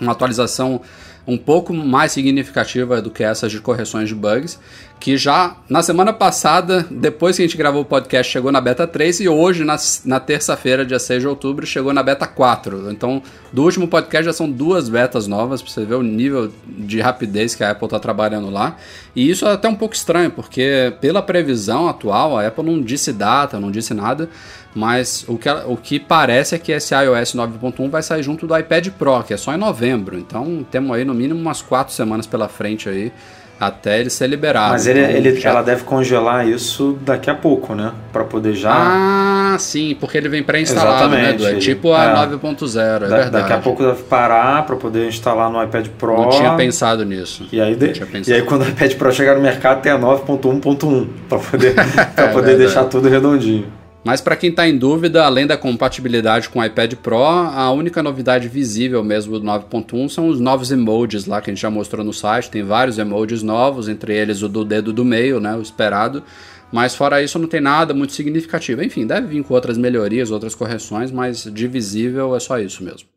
[0.00, 0.80] uma atualização
[1.26, 4.58] um pouco mais significativa do que essas de correções de bugs,
[5.00, 8.86] que já na semana passada, depois que a gente gravou o podcast, chegou na beta
[8.86, 12.90] 3 e hoje, na, na terça-feira, dia 6 de outubro, chegou na beta 4.
[12.90, 17.00] Então, do último podcast já são duas betas novas, para você ver o nível de
[17.00, 18.76] rapidez que a Apple está trabalhando lá.
[19.14, 23.12] E isso é até um pouco estranho, porque pela previsão atual, a Apple não disse
[23.12, 24.28] data, não disse nada,
[24.74, 28.58] mas o que, o que parece é que esse iOS 9.1 vai sair junto do
[28.58, 30.18] iPad Pro, que é só em novembro.
[30.18, 33.12] Então temos aí no mínimo umas quatro semanas pela frente aí
[33.58, 34.72] até ele ser liberado.
[34.72, 35.50] Mas ele, então, ele já...
[35.50, 37.92] ela deve congelar isso daqui a pouco, né?
[38.12, 38.72] Para poder já.
[38.74, 41.46] Ah, sim, porque ele vem pré-instalado, né, Edu?
[41.46, 42.26] É tipo a é.
[42.26, 43.30] 9.0, é da, verdade.
[43.30, 46.16] Daqui a pouco deve parar para poder instalar no iPad Pro.
[46.16, 47.46] Não tinha pensado nisso.
[47.52, 47.92] E aí, de...
[48.26, 51.74] e aí quando o iPad Pro chegar no mercado tem a 9.1.1 para poder,
[52.14, 53.83] pra poder é deixar tudo redondinho.
[54.04, 58.02] Mas para quem está em dúvida, além da compatibilidade com o iPad Pro, a única
[58.02, 62.04] novidade visível mesmo do 9.1 são os novos emojis lá que a gente já mostrou
[62.04, 62.50] no site.
[62.50, 66.22] Tem vários emojis novos, entre eles o do dedo do meio, né, o esperado.
[66.70, 68.82] Mas fora isso não tem nada muito significativo.
[68.82, 73.08] Enfim, deve vir com outras melhorias, outras correções, mas de visível é só isso mesmo.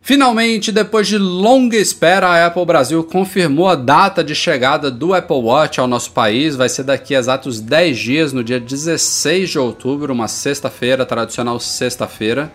[0.00, 5.36] Finalmente, depois de longa espera, a Apple Brasil confirmou a data de chegada do Apple
[5.36, 6.56] Watch ao nosso país.
[6.56, 11.60] Vai ser daqui a exatos 10 dias, no dia 16 de outubro, uma sexta-feira, tradicional
[11.60, 12.50] sexta-feira.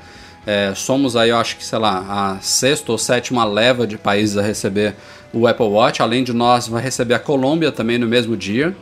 [0.46, 4.38] É, somos aí, eu acho que, sei lá, a sexta ou sétima leva de países
[4.38, 4.96] a receber
[5.32, 6.02] o Apple Watch.
[6.02, 8.76] Além de nós, vai receber a Colômbia também no mesmo dia.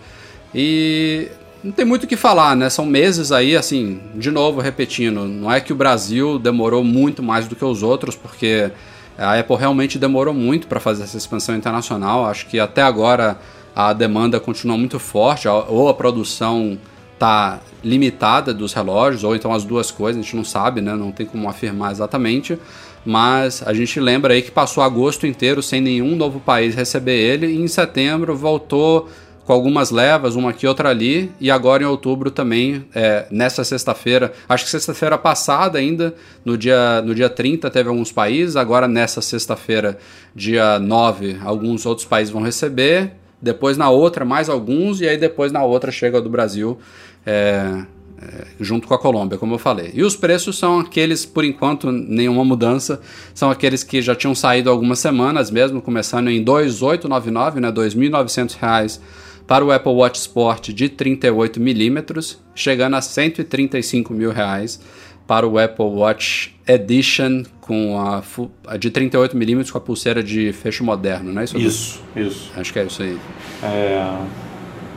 [0.55, 1.29] E
[1.63, 2.69] não tem muito o que falar, né?
[2.69, 7.47] São meses aí, assim, de novo repetindo, não é que o Brasil demorou muito mais
[7.47, 8.71] do que os outros, porque
[9.17, 12.25] a Apple realmente demorou muito para fazer essa expansão internacional.
[12.25, 13.37] Acho que até agora
[13.75, 16.77] a demanda continua muito forte, ou a produção
[17.13, 20.95] está limitada dos relógios, ou então as duas coisas, a gente não sabe, né?
[20.95, 22.57] Não tem como afirmar exatamente.
[23.05, 27.47] Mas a gente lembra aí que passou agosto inteiro sem nenhum novo país receber ele,
[27.47, 29.09] e em setembro voltou
[29.51, 34.31] com algumas levas, uma aqui outra ali, e agora em outubro também, é, nessa sexta-feira,
[34.47, 39.21] acho que sexta-feira passada ainda, no dia, no dia 30 teve alguns países, agora nessa
[39.21, 39.97] sexta-feira,
[40.33, 43.11] dia 9, alguns outros países vão receber,
[43.41, 46.79] depois na outra mais alguns, e aí depois na outra chega do Brasil.
[47.25, 47.83] É,
[48.23, 49.89] é, junto com a Colômbia, como eu falei.
[49.95, 53.01] E os preços são aqueles, por enquanto, nenhuma mudança,
[53.33, 59.01] são aqueles que já tinham saído algumas semanas mesmo, começando em 2.899, né, 2.900 reais
[59.47, 64.79] para o Apple Watch Sport de 38 milímetros, chegando a 135 mil reais
[65.27, 68.21] para o Apple Watch Edition com a,
[68.67, 71.57] a de 38 milímetros com a pulseira de fecho moderno, não é isso?
[71.57, 72.51] Isso, isso.
[72.55, 73.17] Acho que é isso aí.
[73.63, 74.17] É,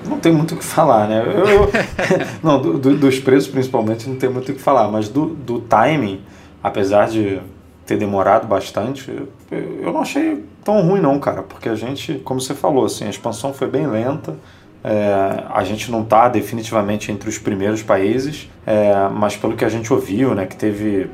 [0.08, 1.22] não tem muito o que falar, né?
[1.24, 1.70] Eu
[2.42, 5.60] não, do, do, dos preços principalmente não tem muito o que falar, mas do, do
[5.60, 6.20] timing,
[6.62, 7.40] apesar de
[7.86, 9.10] ter demorado bastante,
[9.50, 13.10] eu, não achei tão ruim não, cara, porque a gente, como você falou, assim, a
[13.10, 14.34] expansão foi bem lenta,
[14.82, 19.68] é, a gente não está definitivamente entre os primeiros países, é, mas pelo que a
[19.68, 21.10] gente ouviu, né, que teve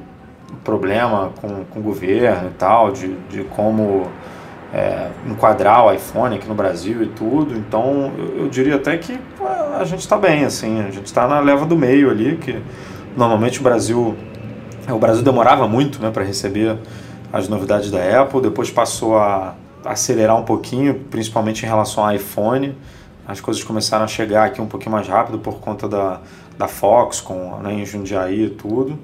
[0.64, 4.08] problema com, com o governo e tal, de, de como
[4.72, 7.56] é, enquadrar o iPhone aqui no Brasil e tudo.
[7.56, 9.18] Então eu, eu diria até que
[9.78, 12.60] a gente está bem, assim, a gente está na leva do meio ali, que
[13.16, 14.16] normalmente o Brasil
[14.92, 16.76] o Brasil demorava muito né, para receber
[17.32, 22.76] as novidades da Apple, depois passou a acelerar um pouquinho, principalmente em relação ao iPhone.
[23.26, 26.20] As coisas começaram a chegar aqui um pouquinho mais rápido por conta da,
[26.58, 28.98] da Fox, com, né, em Jundiaí e tudo.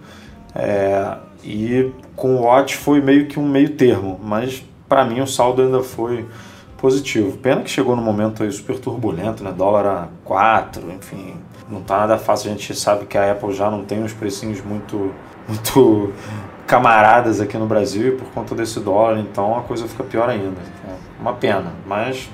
[0.55, 5.27] É, e com o Watch foi meio que um meio termo, mas para mim o
[5.27, 6.27] saldo ainda foi
[6.77, 7.37] positivo.
[7.39, 9.53] Pena que chegou no momento super turbulento, né?
[9.57, 11.35] Dólar a 4, enfim,
[11.71, 12.51] não tá nada fácil.
[12.51, 15.13] A gente sabe que a Apple já não tem uns precinhos muito,
[15.49, 16.13] muito
[16.67, 20.61] camaradas aqui no Brasil e por conta desse dólar, então a coisa fica pior ainda.
[20.87, 22.29] É uma pena, mas,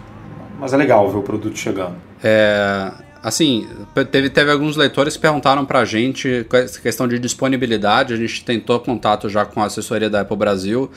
[0.59, 1.97] mas é legal ver o produto chegando.
[2.25, 2.91] É,
[3.23, 3.69] assim,
[4.11, 6.47] teve, teve alguns leitores que perguntaram pra gente
[6.83, 10.91] questão de disponibilidade, a gente tentou contato já com a assessoria da Apple Brasil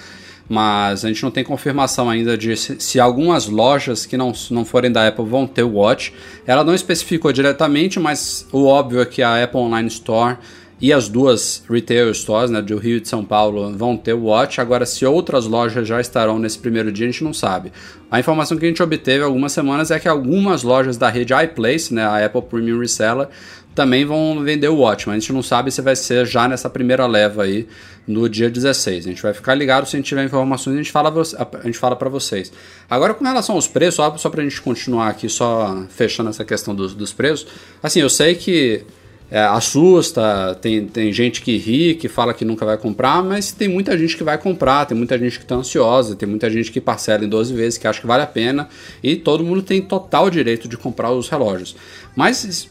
[0.47, 4.63] mas a gente não tem confirmação ainda de se, se, algumas lojas que não, não
[4.63, 6.13] forem da Apple vão ter o Watch.
[6.45, 10.37] Ela não especificou diretamente, mas o óbvio é que a Apple Online Store
[10.79, 14.25] e as duas retail stores, né, do Rio e de São Paulo, vão ter o
[14.25, 14.59] Watch.
[14.59, 17.71] Agora, se outras lojas já estarão nesse primeiro dia, a gente não sabe.
[18.11, 21.93] A informação que a gente obteve algumas semanas é que algumas lojas da rede iPlace,
[21.93, 23.29] né, a Apple Premium Reseller,
[23.73, 26.69] também vão vender o Watch, mas a gente não sabe se vai ser já nessa
[26.69, 27.67] primeira leva aí
[28.07, 29.05] no dia 16.
[29.05, 31.77] A gente vai ficar ligado se a gente tiver informações, a gente fala a gente
[31.77, 32.53] fala para vocês.
[32.89, 36.45] Agora com relação aos preços, só, só para a gente continuar aqui só fechando essa
[36.45, 37.47] questão dos, dos preços,
[37.83, 38.85] assim, eu sei que
[39.29, 43.67] é, assusta, tem, tem gente que ri, que fala que nunca vai comprar, mas tem
[43.67, 46.79] muita gente que vai comprar, tem muita gente que está ansiosa, tem muita gente que
[46.79, 48.69] parcela em 12 vezes, que acha que vale a pena,
[49.01, 51.75] e todo mundo tem total direito de comprar os relógios.
[52.15, 52.69] Mas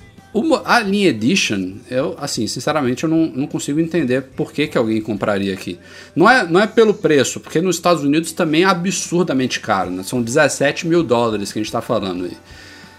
[0.64, 5.01] a linha Edition, eu, assim, sinceramente, eu não, não consigo entender por que, que alguém
[5.01, 5.79] compraria aqui.
[6.14, 10.03] Não é, não é pelo preço, porque nos Estados Unidos também é absurdamente caro, né?
[10.03, 12.37] São 17 mil dólares que a gente está falando aí.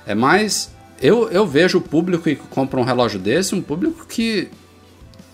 [0.08, 0.74] É mais.
[1.02, 4.48] Eu, eu vejo o público que compra um relógio desse, um público que,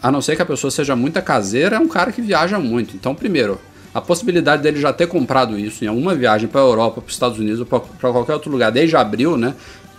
[0.01, 2.95] a não ser que a pessoa seja muita caseira, é um cara que viaja muito.
[2.95, 3.59] Então, primeiro,
[3.93, 7.13] a possibilidade dele já ter comprado isso em alguma viagem para a Europa, para os
[7.13, 9.53] Estados Unidos ou para qualquer outro lugar desde abril, né?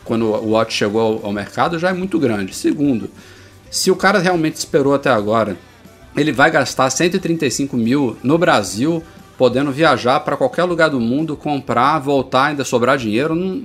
[0.05, 2.55] quando o Watch chegou ao, ao mercado, já é muito grande.
[2.55, 3.09] Segundo,
[3.71, 5.57] se o cara realmente esperou até agora,
[6.17, 9.03] ele vai gastar 135 mil no Brasil,
[9.39, 13.35] podendo viajar para qualquer lugar do mundo, comprar, voltar, ainda sobrar dinheiro.
[13.35, 13.63] Não,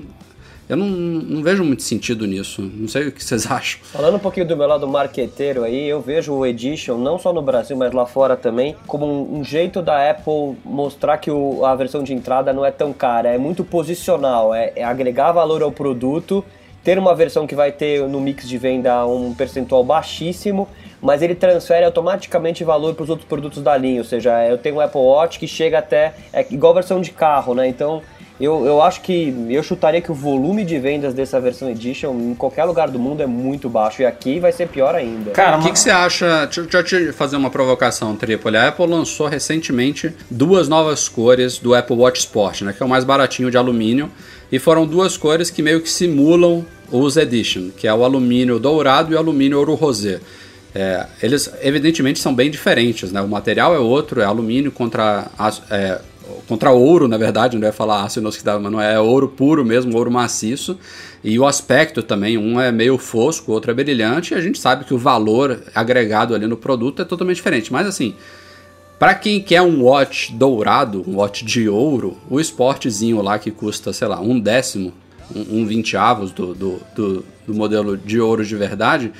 [0.69, 2.61] eu não, não, vejo muito sentido nisso.
[2.61, 3.79] Não sei o que vocês acham.
[3.83, 7.41] Falando um pouquinho do meu lado marqueteiro aí, eu vejo o Edition, não só no
[7.41, 11.73] Brasil, mas lá fora também, como um, um jeito da Apple mostrar que o, a
[11.75, 13.29] versão de entrada não é tão cara.
[13.29, 16.43] É muito posicional, é, é agregar valor ao produto,
[16.83, 20.67] ter uma versão que vai ter no mix de venda um percentual baixíssimo,
[21.01, 23.99] mas ele transfere automaticamente valor para os outros produtos da linha.
[23.99, 26.13] Ou seja, eu tenho um Apple Watch que chega até.
[26.33, 27.67] É igual versão de carro, né?
[27.67, 28.01] Então
[28.39, 32.35] eu, eu acho que eu chutaria que o volume de vendas dessa versão Edition em
[32.35, 34.03] qualquer lugar do mundo é muito baixo.
[34.03, 35.31] E aqui vai ser pior ainda.
[35.31, 36.45] Cara, o que, que, você acha?
[36.45, 38.57] Deixa, eu te fazer uma provocação, Tripoli.
[38.57, 42.73] A Apple lançou recentemente duas novas cores do Apple Watch Sport, né?
[42.73, 44.11] Que é o mais baratinho de alumínio.
[44.51, 49.11] E foram duas cores que meio que simulam os Edition, que é o alumínio dourado
[49.11, 50.19] e o alumínio ouro rosé.
[50.75, 53.19] É, eles evidentemente são bem diferentes, né?
[53.19, 55.25] O material é outro, é alumínio contra
[55.71, 55.99] é,
[56.47, 59.65] contra ouro, na verdade, não é falar aço inoxidável, mas não é, é ouro puro
[59.65, 60.77] mesmo, ouro maciço.
[61.23, 64.59] E o aspecto também, um é meio fosco, o outro é brilhante, e a gente
[64.59, 67.71] sabe que o valor agregado ali no produto é totalmente diferente.
[67.71, 68.15] Mas assim,
[68.99, 73.93] para quem quer um watch dourado, um watch de ouro, o esportezinho lá que custa,
[73.93, 74.93] sei lá, um décimo,
[75.35, 79.11] um, um 20 avos do, do, do, do modelo de ouro de verdade,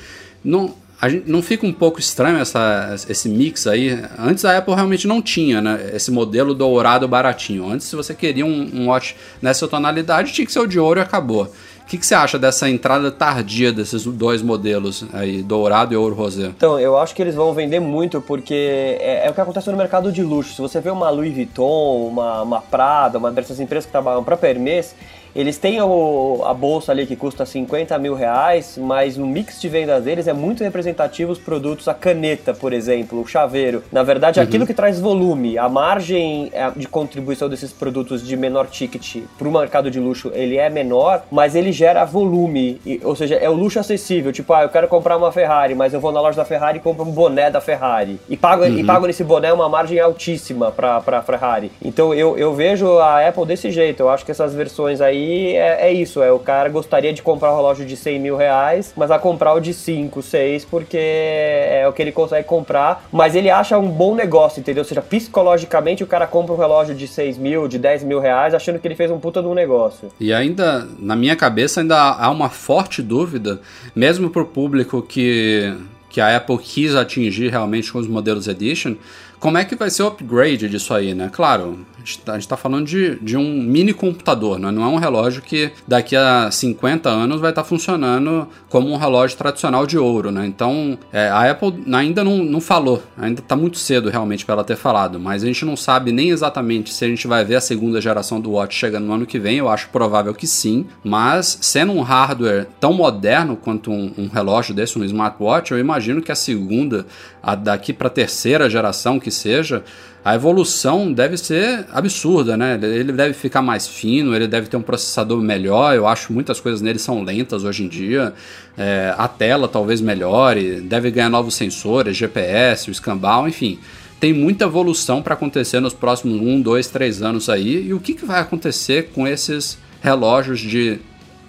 [0.44, 0.74] não,
[1.06, 4.02] Gente, não fica um pouco estranho essa, esse mix aí?
[4.18, 7.70] Antes a Apple realmente não tinha né, esse modelo dourado baratinho.
[7.70, 10.98] Antes, se você queria um, um watch nessa tonalidade, tinha que ser o de ouro
[10.98, 11.44] e acabou.
[11.44, 16.14] O que, que, você acha dessa entrada tardia desses dois modelos aí, dourado e ouro
[16.14, 16.48] rosé?
[16.48, 19.76] Então, eu acho que eles vão vender muito porque é, é, o que acontece no
[19.76, 20.52] mercado de luxo.
[20.52, 24.38] Se você vê uma Louis Vuitton, uma, uma Prada, uma dessas empresas que trabalham para
[24.46, 24.94] Hermès,
[25.38, 29.68] eles têm o, a bolsa ali que custa 50 mil reais, mas no mix de
[29.68, 33.84] vendas deles é muito representativo os produtos, a caneta, por exemplo, o chaveiro.
[33.92, 34.44] Na verdade, uhum.
[34.44, 39.46] aquilo que traz volume, a margem é, de contribuição desses produtos de menor ticket para
[39.46, 43.54] o mercado de luxo, ele é menor, mas ele gera volume, ou seja, é o
[43.54, 44.32] luxo acessível.
[44.32, 46.80] Tipo, ah, eu quero comprar uma Ferrari, mas eu vou na loja da Ferrari e
[46.80, 48.18] compro um boné da Ferrari.
[48.28, 48.76] E pago, uhum.
[48.76, 51.70] e pago nesse boné uma margem altíssima para a Ferrari.
[51.80, 54.00] Então eu, eu vejo a Apple desse jeito.
[54.00, 57.22] Eu acho que essas versões aí aí é, é, isso, é o cara gostaria de
[57.22, 60.98] comprar um relógio de 100 mil reais, mas vai comprar o de 5, 6, porque
[60.98, 64.82] é o que ele consegue comprar, mas ele acha um bom negócio, entendeu?
[64.82, 68.54] Ou seja, psicologicamente o cara compra um relógio de 6 mil, de 10 mil reais,
[68.54, 70.10] achando que ele fez um puta de um negócio.
[70.18, 73.60] E ainda, na minha cabeça, ainda há uma forte dúvida,
[73.94, 75.74] mesmo pro público que,
[76.08, 78.96] que a Apple quis atingir realmente com os modelos Edition,
[79.38, 81.30] como é que vai ser o upgrade disso aí, né?
[81.32, 81.86] Claro,
[82.26, 84.70] a gente está falando de, de um mini computador, né?
[84.70, 88.96] não é um relógio que daqui a 50 anos vai estar tá funcionando como um
[88.96, 90.46] relógio tradicional de ouro, né?
[90.46, 94.64] Então, é, a Apple ainda não, não falou, ainda está muito cedo realmente para ela
[94.64, 97.60] ter falado, mas a gente não sabe nem exatamente se a gente vai ver a
[97.60, 101.58] segunda geração do Watch chegando no ano que vem, eu acho provável que sim, mas
[101.60, 106.32] sendo um hardware tão moderno quanto um, um relógio desse, um smartwatch, eu imagino que
[106.32, 107.06] a segunda,
[107.42, 109.84] a daqui para a terceira geração que seja,
[110.28, 112.78] a evolução deve ser absurda, né?
[112.82, 115.96] Ele deve ficar mais fino, ele deve ter um processador melhor.
[115.96, 118.34] Eu acho muitas coisas nele são lentas hoje em dia.
[118.76, 123.78] É, a tela talvez melhore, deve ganhar novos sensores, GPS, o escambau, enfim.
[124.20, 127.86] Tem muita evolução para acontecer nos próximos 1, 2, 3 anos aí.
[127.86, 130.98] E o que, que vai acontecer com esses relógios de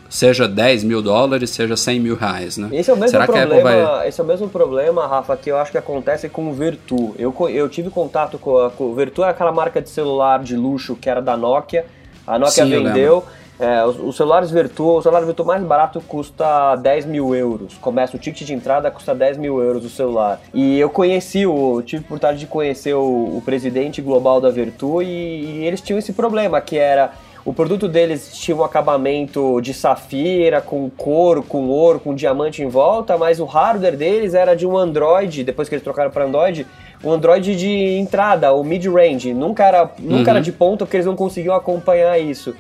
[0.10, 2.70] seja 10 mil dólares, seja 100 mil reais, né?
[2.72, 4.08] Esse é o mesmo Será problema, vai...
[4.08, 7.16] esse é o mesmo problema, Rafa, que eu acho que acontece com o Virtu.
[7.18, 10.56] Eu, eu tive contato com, a, com o Virtu, é aquela marca de celular de
[10.56, 11.86] luxo que era da Nokia.
[12.26, 13.24] A Nokia Sim, vendeu.
[13.60, 17.74] É, os, os, celulares Virtu, o celular Virtu mais barato custa 10 mil euros.
[17.82, 20.40] Começa o ticket de entrada, custa 10 mil euros o celular.
[20.54, 25.08] E eu conheci, o, tive oportunidade de conhecer o, o presidente global da Virtu e,
[25.08, 27.12] e eles tinham esse problema, que era
[27.50, 32.68] o produto deles tinha um acabamento de safira, com couro, com ouro, com diamante em
[32.68, 36.68] volta, mas o hardware deles era de um Android, depois que eles trocaram para Android,
[37.04, 39.34] um Android de entrada, o mid-range.
[39.34, 40.38] Nunca era, nunca uhum.
[40.38, 42.54] era de ponta porque eles não conseguiam acompanhar isso.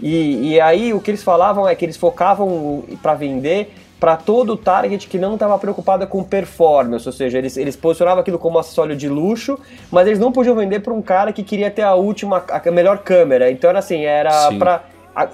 [0.00, 4.54] E, e aí o que eles falavam é que eles focavam para vender para todo
[4.54, 8.58] o target que não estava preocupada com performance, ou seja, eles, eles posicionavam aquilo como
[8.58, 9.58] acessório de luxo,
[9.90, 12.98] mas eles não podiam vender para um cara que queria ter a última, a melhor
[12.98, 13.50] câmera.
[13.50, 14.82] Então era assim, era para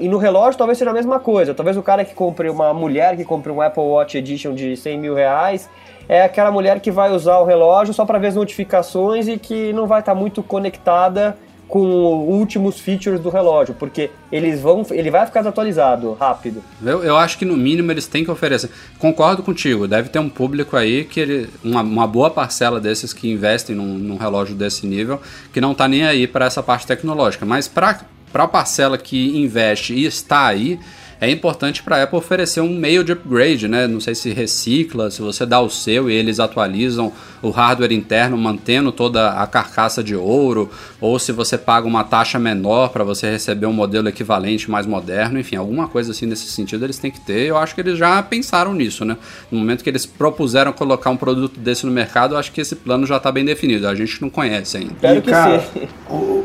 [0.01, 1.55] e no relógio talvez seja a mesma coisa.
[1.55, 4.99] Talvez o cara que compre uma mulher que compre um Apple Watch Edition de 100
[4.99, 5.69] mil reais
[6.09, 9.73] é aquela mulher que vai usar o relógio só para ver as notificações e que
[9.73, 11.37] não vai estar tá muito conectada
[11.69, 16.63] com últimos features do relógio, porque eles vão, ele vai ficar atualizado rápido.
[16.85, 18.71] Eu, eu acho que no mínimo eles têm que oferecer.
[18.99, 23.31] Concordo contigo, deve ter um público aí que ele, uma, uma boa parcela desses que
[23.31, 25.21] investem num, num relógio desse nível,
[25.53, 28.01] que não está nem aí para essa parte tecnológica, mas para
[28.33, 30.79] a parcela que investe e está aí,
[31.21, 33.87] é importante para a Apple oferecer um meio de upgrade, né?
[33.87, 38.37] Não sei se recicla, se você dá o seu e eles atualizam o hardware interno
[38.37, 43.31] mantendo toda a carcaça de ouro, ou se você paga uma taxa menor para você
[43.31, 47.21] receber um modelo equivalente mais moderno, enfim, alguma coisa assim nesse sentido eles têm que
[47.21, 47.47] ter.
[47.47, 49.17] Eu acho que eles já pensaram nisso, né?
[49.51, 52.77] No momento que eles propuseram colocar um produto desse no mercado, eu acho que esse
[52.77, 53.89] plano já está bem definido.
[53.89, 54.93] A gente não conhece ainda.
[54.93, 55.89] Espero que cara, sim.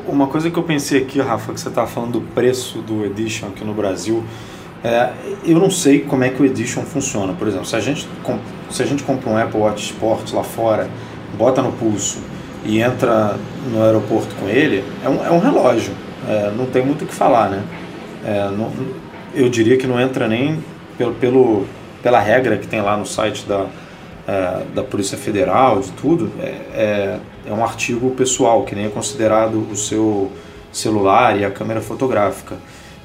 [0.08, 3.48] Uma coisa que eu pensei aqui, Rafa, que você estava falando do preço do Edition
[3.48, 4.24] aqui no Brasil.
[4.84, 5.12] É,
[5.46, 7.34] eu não sei como é que o Edition funciona.
[7.34, 8.08] Por exemplo, se a gente,
[8.70, 10.90] se a gente compra um Apple Watch Sport lá fora,
[11.38, 12.20] bota no pulso
[12.66, 13.36] e entra
[13.72, 15.94] no aeroporto com ele, é um, é um relógio.
[16.28, 17.64] É, não tem muito o que falar, né?
[18.26, 18.72] É, não,
[19.34, 20.64] eu diria que não entra nem
[20.98, 21.66] pelo, pelo,
[22.02, 23.66] pela regra que tem lá no site da,
[24.28, 26.32] é, da Polícia Federal, de tudo.
[26.40, 30.32] É, é, é um artigo pessoal, que nem é considerado o seu
[30.72, 32.56] celular e a câmera fotográfica.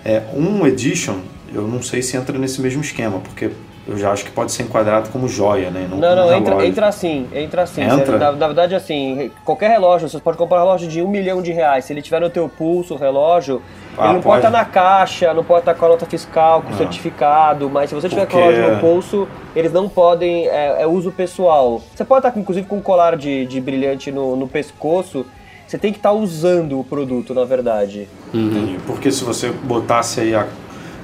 [0.05, 1.19] É, um Edition
[1.53, 3.51] eu não sei se entra nesse mesmo esquema, porque
[3.89, 5.87] eu já acho que pode ser enquadrado como joia, né?
[5.89, 7.83] Não, não, não entra, entra assim, entra assim.
[7.83, 8.19] Entra?
[8.19, 11.53] Na, na, verdade, assim, qualquer relógio, você pode comprar um relógio de um milhão de
[11.53, 13.63] reais, se ele tiver no teu pulso o relógio,
[13.97, 16.73] Ah, ele não pode estar na caixa, não pode estar com a nota fiscal, com
[16.73, 18.37] o certificado, mas se você tiver Porque...
[18.37, 21.81] com a loja no bolso, eles não podem, é, é, uso pessoal.
[21.95, 25.25] Você pode estar, inclusive, com um colar de, de brilhante no, no pescoço,
[25.65, 28.09] você tem que estar usando o produto, na verdade.
[28.35, 28.79] Uhum.
[28.87, 30.47] Porque se você botasse aí a,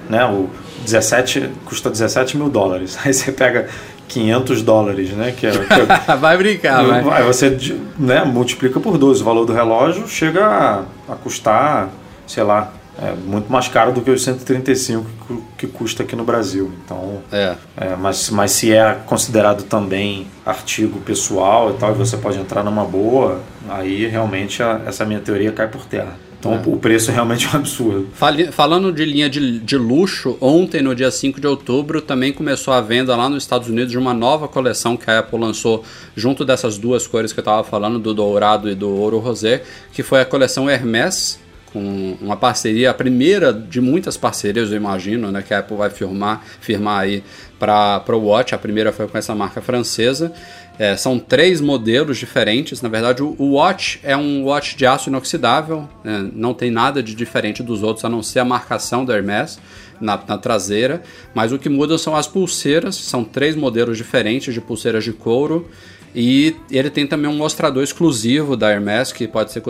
[0.09, 0.49] né, o
[0.85, 3.69] 17, custa 17 mil dólares, aí você pega
[4.09, 5.33] 500 dólares, né?
[5.33, 7.23] Que é, que vai brincar, vai.
[7.23, 7.57] Aí você
[7.99, 9.23] né, multiplica por 12.
[9.23, 11.89] O valor do relógio chega a, a custar,
[12.27, 16.25] sei lá, é muito mais caro do que os 135 que, que custa aqui no
[16.25, 16.71] Brasil.
[16.85, 17.55] Então, é.
[17.77, 17.97] é.
[17.97, 22.85] mas, mas se é considerado também artigo pessoal e tal, e você pode entrar numa
[22.85, 26.13] boa, aí realmente a, essa minha teoria cai por terra.
[26.43, 26.62] Então é.
[26.66, 28.09] o preço realmente é um absurdo.
[28.51, 32.80] Falando de linha de, de, luxo, ontem, no dia 5 de outubro, também começou a
[32.80, 35.84] venda lá nos Estados Unidos de uma nova coleção que a Apple lançou
[36.16, 39.62] junto dessas duas cores que eu estava falando, do dourado e do ouro rosé,
[39.93, 41.38] que foi a coleção Hermès,
[41.72, 45.88] com uma parceria, a primeira de muitas parcerias, eu imagino, né, que a Apple vai
[45.88, 47.24] firmar, firmar aí
[47.59, 48.55] para o Watch.
[48.55, 50.32] A primeira foi com essa marca francesa.
[50.79, 52.81] É, são três modelos diferentes.
[52.81, 57.14] Na verdade, o, Watch é um watch de aço inoxidável, é, não tem nada de
[57.14, 59.59] diferente dos outros, a não ser a marcação da Hermès
[60.01, 61.03] na, na, traseira.
[61.35, 65.68] Mas o que muda são as pulseiras, são três modelos diferentes de pulseiras de couro.
[66.14, 69.62] E ele tem também um mostrador exclusivo da Hermès que pode ser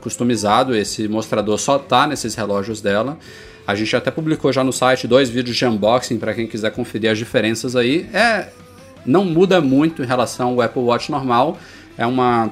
[0.00, 0.74] customizado.
[0.74, 3.18] Esse mostrador só está nesses relógios dela.
[3.66, 7.10] A gente até publicou já no site dois vídeos de unboxing para quem quiser conferir
[7.10, 8.08] as diferenças aí.
[8.12, 8.48] É,
[9.04, 11.58] não muda muito em relação ao Apple Watch normal.
[11.96, 12.50] É uma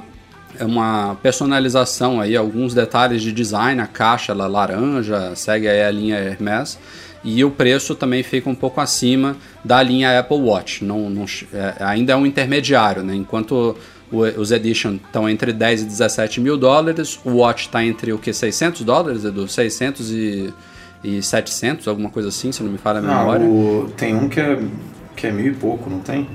[0.57, 5.91] é uma personalização aí, alguns detalhes de design, a caixa ela laranja, segue aí a
[5.91, 6.79] linha Hermès
[7.23, 10.83] e o preço também fica um pouco acima da linha Apple Watch.
[10.83, 13.15] Não, não é, ainda é um intermediário, né?
[13.15, 13.75] Enquanto
[14.11, 18.17] o, os Edition estão entre 10 e 17 mil dólares, o Watch está entre o
[18.17, 19.47] que 600 dólares, Edu?
[19.47, 20.53] 600 e,
[21.03, 23.45] e 700, alguma coisa assim, se não me falha a memória.
[23.45, 24.57] Não, o, tem um que é
[25.19, 26.27] que é mil e pouco, não tem?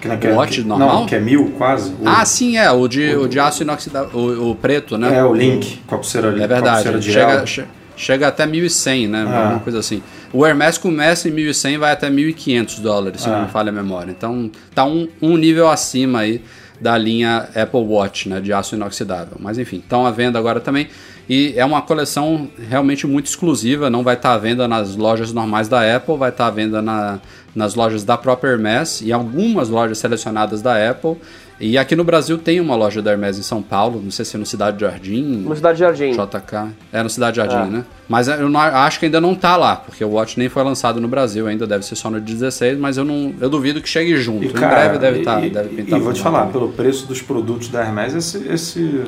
[0.00, 1.00] Que, watch que, normal?
[1.00, 1.90] Não, que é mil quase.
[1.90, 2.70] O, ah, sim, é.
[2.70, 5.16] O de, o, o de aço inoxidável, o, o, preto, né?
[5.16, 6.42] É, o Link, com a pulseira ali.
[6.42, 7.02] É verdade.
[7.02, 7.64] Chega, che,
[7.96, 9.24] chega até 1.100, né?
[9.28, 9.42] Ah.
[9.42, 10.02] Alguma coisa assim.
[10.32, 13.32] O Hermes começa em 1.100 e vai até 1.500 dólares, se ah.
[13.32, 14.10] não me falha a memória.
[14.10, 16.42] Então, tá um, um nível acima aí
[16.80, 18.40] da linha Apple Watch, né?
[18.40, 19.36] De aço inoxidável.
[19.40, 20.88] Mas, enfim, estão à venda agora também.
[21.28, 25.68] E é uma coleção realmente muito exclusiva, não vai estar à venda nas lojas normais
[25.68, 27.20] da Apple, vai estar à venda na,
[27.58, 31.16] nas lojas da própria Hermes e algumas lojas selecionadas da Apple.
[31.60, 34.36] E aqui no Brasil tem uma loja da Hermes em São Paulo, não sei se
[34.36, 35.42] é no Cidade Jardim.
[35.44, 36.12] No Cidade Jardim.
[36.12, 36.72] JK.
[36.92, 37.78] É no Cidade Jardim, é.
[37.78, 37.84] né?
[38.08, 41.00] Mas eu não, acho que ainda não tá lá, porque o Watch nem foi lançado
[41.00, 44.16] no Brasil ainda, deve ser só no 16, mas eu não eu duvido que chegue
[44.18, 44.44] junto.
[44.44, 45.34] E, cara, em breve deve estar.
[45.34, 49.04] Tá, deve pintar e vou te falar, pelo preço dos produtos da Hermes, esse, esse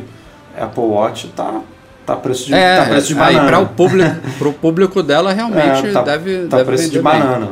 [0.58, 1.62] Apple Watch tá
[2.10, 3.40] Tá preço de, é, tá preço de banana.
[3.40, 7.00] Aí para o público, pro público dela realmente é, tá, deve tá deve preço de
[7.00, 7.48] banana.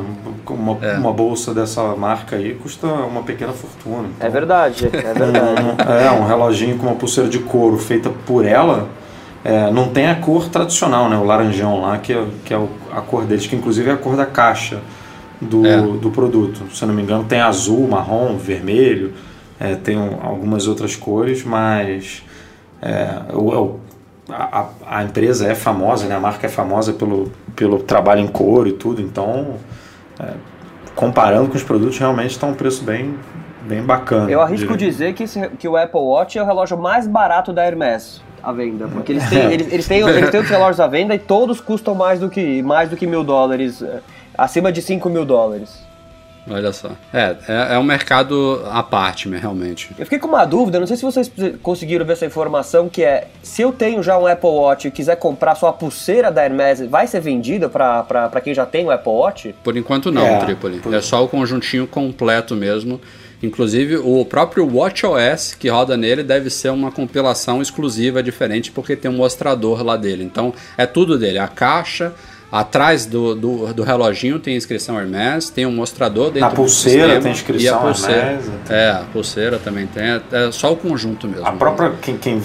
[0.53, 0.97] Uma, é.
[0.97, 4.09] uma bolsa dessa marca aí custa uma pequena fortuna.
[4.15, 6.03] Então, é verdade, é verdade.
[6.05, 8.89] é, um reloginho com uma pulseira de couro feita por ela,
[9.43, 11.17] é, não tem a cor tradicional, né?
[11.17, 14.15] O laranjão lá, que é, que é a cor deles, que inclusive é a cor
[14.15, 14.81] da caixa
[15.39, 15.81] do, é.
[15.81, 16.63] do produto.
[16.73, 19.13] Se eu não me engano, tem azul, marrom, vermelho,
[19.59, 22.23] é, tem algumas outras cores, mas
[22.81, 23.79] é, o, o
[24.31, 26.15] a, a, empresa é famosa, né?
[26.15, 29.55] a marca é famosa pelo, pelo trabalho em couro e tudo, então
[30.19, 30.33] é,
[30.95, 33.15] comparando com os produtos realmente está um preço bem,
[33.61, 34.29] bem bacana.
[34.29, 37.63] Eu arrisco dizer que, esse, que o Apple Watch é o relógio mais barato da
[37.65, 41.13] Hermes à venda, porque eles têm, eles, eles, têm, eles têm os relógios à venda
[41.13, 43.99] e todos custam mais do que, mais do que mil dólares, é,
[44.37, 45.88] acima de 5 mil dólares.
[46.47, 46.91] Olha só.
[47.13, 49.89] É, é, é, um mercado à parte, realmente.
[49.97, 51.31] Eu fiquei com uma dúvida, não sei se vocês
[51.61, 55.15] conseguiram ver essa informação, que é, se eu tenho já um Apple Watch e quiser
[55.17, 59.11] comprar só a pulseira da Hermes, vai ser vendida para quem já tem o Apple
[59.11, 59.55] Watch?
[59.63, 60.79] Por enquanto não, é, Tripoli.
[60.79, 60.93] Por...
[60.93, 62.99] É só o conjuntinho completo mesmo.
[63.41, 69.09] Inclusive, o próprio WatchOS que roda nele deve ser uma compilação exclusiva, diferente, porque tem
[69.09, 70.23] um mostrador lá dele.
[70.23, 71.39] Então, é tudo dele.
[71.39, 72.13] A caixa,
[72.51, 77.21] Atrás do, do, do, reloginho tem inscrição Hermes, tem um mostrador dentro Na pulseira sistema,
[77.21, 78.51] tem inscrição a pulseira, Hermes.
[78.69, 80.03] É, a pulseira também tem.
[80.03, 81.45] É, é só o conjunto mesmo.
[81.45, 82.41] A própria, quem, quem,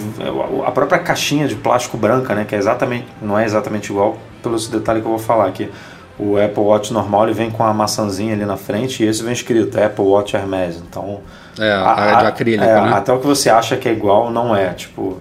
[0.67, 4.57] a própria caixinha de plástico branca, né, que é exatamente, não é exatamente igual, pelo
[4.57, 5.71] esse detalhe que eu vou falar aqui.
[6.19, 9.33] O Apple Watch normal ele vem com a maçãzinha ali na frente e esse vem
[9.33, 10.77] escrito Apple Watch Hermes.
[10.77, 11.21] Então.
[11.59, 12.93] É, a, a, de acrílico, é, né?
[12.93, 14.75] Até o que você acha que é igual não é.
[14.75, 15.19] Tipo,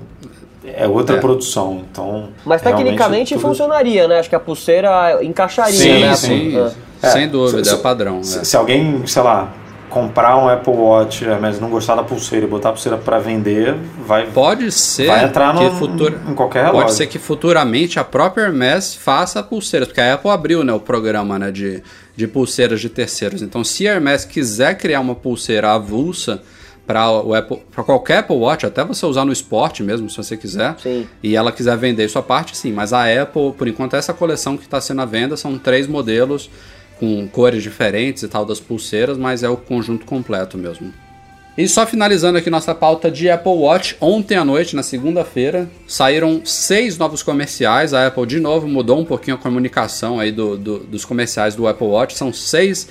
[0.76, 1.20] é outra é.
[1.20, 2.30] produção, então...
[2.46, 3.42] Mas tecnicamente tudo...
[3.42, 4.20] funcionaria, né?
[4.20, 6.16] Acho que a pulseira encaixaria, sim, né?
[6.16, 6.72] Sim, sim.
[7.02, 7.10] É.
[7.10, 8.24] Sem dúvida, se, é padrão.
[8.24, 8.44] Se, é.
[8.44, 9.52] se, alguém, sei lá,
[9.90, 13.76] comprar um Apple Watch, mas não gostar da pulseira e botar a pulseira para vender,
[14.06, 16.82] vai pode ser vai entrar que no, futura, em qualquer relógio.
[16.82, 20.80] Pode ser que futuramente a própria Hermes faça pulseiras, porque a Apple abriu né, o
[20.80, 21.84] programa né, de,
[22.16, 23.42] de pulseiras de terceiros.
[23.42, 26.42] Então, se a Hermes quiser criar uma pulseira avulsa
[26.86, 31.08] para qualquer Apple Watch, até você usar no esporte mesmo, se você quiser, Sim.
[31.22, 32.74] e ela quiser vender sua parte, sim.
[32.74, 36.50] Mas a Apple, por enquanto, essa coleção que está sendo à venda são três modelos
[37.00, 40.94] com cores diferentes e tal das pulseiras, mas é o conjunto completo mesmo.
[41.56, 46.42] E só finalizando aqui nossa pauta de Apple Watch, ontem à noite, na segunda-feira, saíram
[46.44, 47.94] seis novos comerciais.
[47.94, 51.68] A Apple de novo mudou um pouquinho a comunicação aí do, do, dos comerciais do
[51.68, 52.18] Apple Watch.
[52.18, 52.90] São seis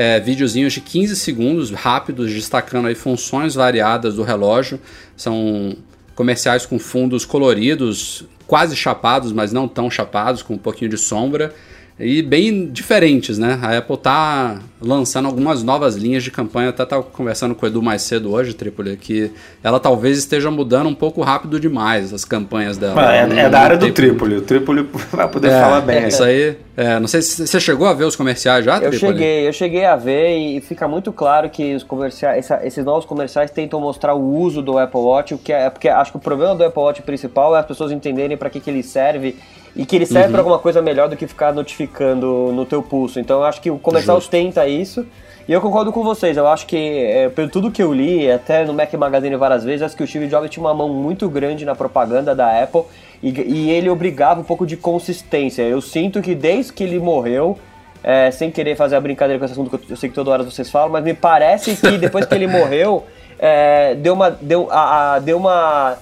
[0.00, 4.80] é, videozinhos de 15 segundos, rápidos, destacando aí funções variadas do relógio.
[5.14, 5.76] São
[6.14, 11.54] comerciais com fundos coloridos, quase chapados, mas não tão chapados, com um pouquinho de sombra
[12.00, 13.58] e bem diferentes, né?
[13.62, 17.82] A Apple tá lançando algumas novas linhas de campanha, até tava conversando com o Edu
[17.82, 19.30] mais cedo hoje, Tripoli, que
[19.62, 23.14] ela talvez esteja mudando um pouco rápido demais as campanhas dela.
[23.14, 26.08] É, é da área do Tripoli, o Tripoli vai poder é, falar bem.
[26.08, 29.46] Isso aí, é, não sei se você chegou a ver os comerciais já, Eu cheguei,
[29.46, 33.78] eu cheguei a ver e fica muito claro que os comerciais, esses novos comerciais tentam
[33.78, 36.64] mostrar o uso do Apple Watch, o que é, porque acho que o problema do
[36.64, 39.36] Apple Watch principal é as pessoas entenderem para que, que ele serve
[39.74, 40.32] e que ele serve uhum.
[40.32, 43.20] para alguma coisa melhor do que ficar notificando no teu pulso.
[43.20, 44.30] Então eu acho que o comercial Justo.
[44.30, 45.06] tenta isso.
[45.48, 48.64] E eu concordo com vocês, eu acho que, é, pelo tudo que eu li, até
[48.64, 51.64] no Mac Magazine várias vezes, acho que o Steve Jobs tinha uma mão muito grande
[51.64, 52.82] na propaganda da Apple
[53.20, 55.62] e, e ele obrigava um pouco de consistência.
[55.62, 57.58] Eu sinto que desde que ele morreu,
[58.02, 60.42] é, sem querer fazer a brincadeira com esse assunto que eu sei que toda hora
[60.42, 63.04] vocês falam, mas me parece que depois que ele morreu,
[63.38, 64.30] é, deu uma.
[64.30, 65.96] Deu, a, a, deu uma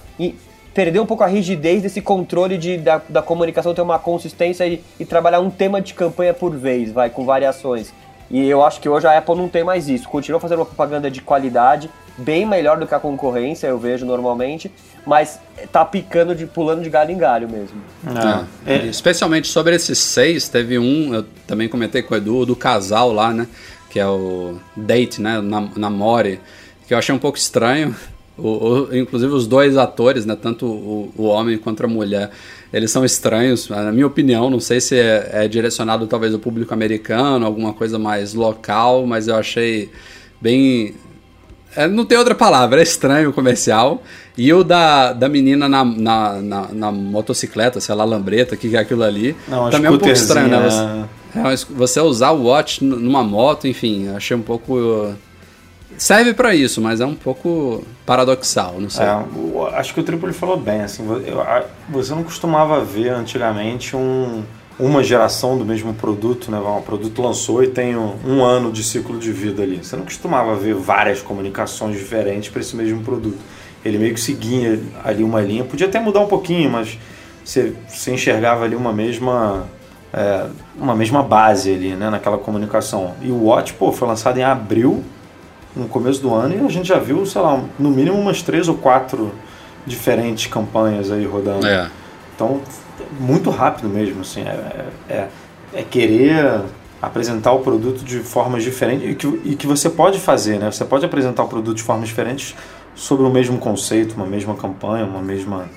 [0.73, 4.81] perder um pouco a rigidez desse controle de, da, da comunicação, ter uma consistência e,
[4.99, 7.91] e, trabalhar um tema de campanha por vez, vai, com variações.
[8.29, 10.07] E eu acho que hoje a Apple não tem mais isso.
[10.07, 14.71] Continua fazendo uma propaganda de qualidade, bem melhor do que a concorrência, eu vejo normalmente,
[15.05, 15.39] mas
[15.71, 17.81] tá picando, de pulando de galho em galho mesmo.
[18.05, 18.85] Ah, é.
[18.85, 23.33] Especialmente sobre esses seis, teve um, eu também comentei com o Edu, do casal lá,
[23.33, 23.47] né?
[23.89, 25.41] Que é o Date, né?
[25.75, 26.39] Namore,
[26.87, 27.95] que eu achei um pouco estranho
[28.41, 32.31] o, o, inclusive os dois atores, né, tanto o, o, homem quanto a mulher,
[32.71, 34.49] eles são estranhos, na minha opinião.
[34.49, 39.27] Não sei se é, é, direcionado talvez ao público americano, alguma coisa mais local, mas
[39.27, 39.89] eu achei
[40.41, 40.95] bem.
[41.75, 44.01] É, não tem outra palavra, é estranho o comercial.
[44.37, 48.79] E o da, da menina na, na, na, na motocicleta, sei lá, lambreta, que é
[48.79, 50.69] aquilo ali, não, também é um pouco estranho, né?
[51.33, 55.13] Você, é, você usar o watch numa moto, enfim, achei um pouco
[55.99, 59.05] serve para isso, mas é um pouco paradoxal, não sei.
[59.05, 61.05] É, acho que o Tripoli falou bem, assim,
[61.87, 64.41] você não costumava ver antigamente um,
[64.79, 66.57] uma geração do mesmo produto, né?
[66.57, 69.77] Um produto lançou e tem um, um ano de ciclo de vida ali.
[69.77, 73.37] Você não costumava ver várias comunicações diferentes para esse mesmo produto.
[73.85, 76.97] Ele meio que seguia ali uma linha, podia até mudar um pouquinho, mas
[77.45, 79.67] você, você enxergava ali uma mesma
[80.11, 83.13] é, uma mesma base ali, né, naquela comunicação.
[83.21, 85.03] E o Watch, pô, foi lançado em abril
[85.75, 88.67] no começo do ano e a gente já viu, sei lá, no mínimo umas três
[88.67, 89.31] ou quatro
[89.85, 91.65] diferentes campanhas aí rodando.
[91.65, 91.89] É.
[92.35, 92.61] Então,
[93.19, 95.27] muito rápido mesmo, assim, é, é,
[95.73, 96.61] é, querer
[97.01, 100.71] apresentar o produto de formas diferentes e que, e que você pode fazer, né?
[100.71, 102.55] Você pode apresentar o produto de formas diferentes
[102.93, 105.69] sobre o mesmo conceito, uma mesma campanha, uma mesma...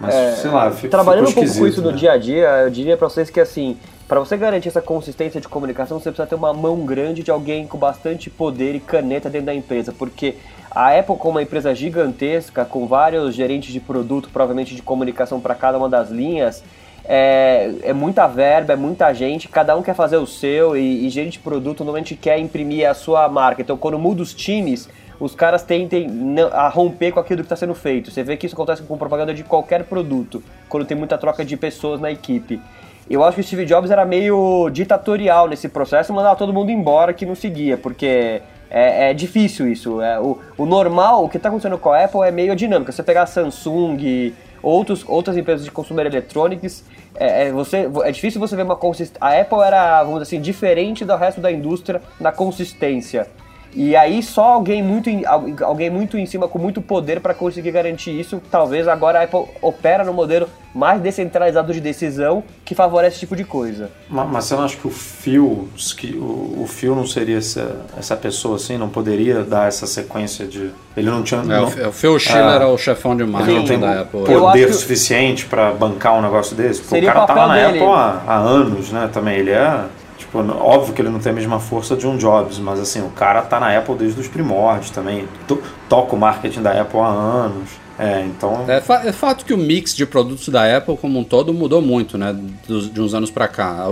[0.00, 1.90] Mas, é, sei lá, fica, Trabalhando um pouco com isso né?
[1.90, 5.40] no dia a dia, eu diria para vocês que, assim, para você garantir essa consistência
[5.40, 9.30] de comunicação, você precisa ter uma mão grande de alguém com bastante poder e caneta
[9.30, 10.36] dentro da empresa, porque
[10.70, 15.54] a Apple, como uma empresa gigantesca, com vários gerentes de produto, provavelmente de comunicação para
[15.54, 16.62] cada uma das linhas,
[17.06, 21.10] é, é, muita verba, é muita gente, cada um quer fazer o seu e, e
[21.10, 23.62] gerente de produto normalmente quer imprimir a sua marca.
[23.62, 24.88] Então, quando muda os times,
[25.20, 26.08] os caras tentem
[26.52, 28.10] a romper com aquilo que está sendo feito.
[28.10, 31.56] Você vê que isso acontece com propaganda de qualquer produto, quando tem muita troca de
[31.56, 32.60] pessoas na equipe.
[33.08, 37.12] Eu acho que o Steve Jobs era meio ditatorial nesse processo, mandava todo mundo embora
[37.12, 38.40] que não seguia, porque
[38.70, 40.00] é, é difícil isso.
[40.00, 42.90] É, o, o normal, o que está acontecendo com a Apple é meio dinâmico.
[42.90, 44.32] Você pegar a Samsung,
[44.62, 46.84] outros, outras empresas de consumer electronics,
[47.14, 49.18] é, é, você, é difícil você ver uma consistência.
[49.20, 53.28] A Apple era, vamos dizer assim, diferente do resto da indústria na consistência.
[53.74, 55.10] E aí só alguém muito,
[55.62, 58.40] alguém muito em cima com muito poder para conseguir garantir isso.
[58.50, 63.36] Talvez agora a Apple opera no modelo mais descentralizado de decisão que favorece esse tipo
[63.36, 63.90] de coisa.
[64.08, 67.80] Mas, mas você não acha que o Phil, que o, o Phil não seria essa,
[67.96, 71.40] essa pessoa assim, não poderia dar essa sequência de ele não tinha.
[71.40, 74.24] É, não, o Phil Schiller é, é o chefão de marketing não tem da Apple.
[74.24, 76.82] Poder suficiente para bancar um negócio desse.
[76.82, 77.78] Pô, o cara tava na dele.
[77.78, 79.08] Apple há, há anos, né?
[79.12, 79.84] Também ele é
[80.34, 83.10] Tipo, óbvio que ele não tem a mesma força de um Jobs, mas assim, o
[83.10, 85.28] cara tá na Apple desde os primórdios também.
[85.88, 87.84] Toca o marketing da Apple há anos.
[87.96, 88.64] É, então.
[88.66, 88.78] É,
[89.08, 92.36] é, fato que o mix de produtos da Apple como um todo mudou muito, né?
[92.66, 93.86] De uns anos para cá.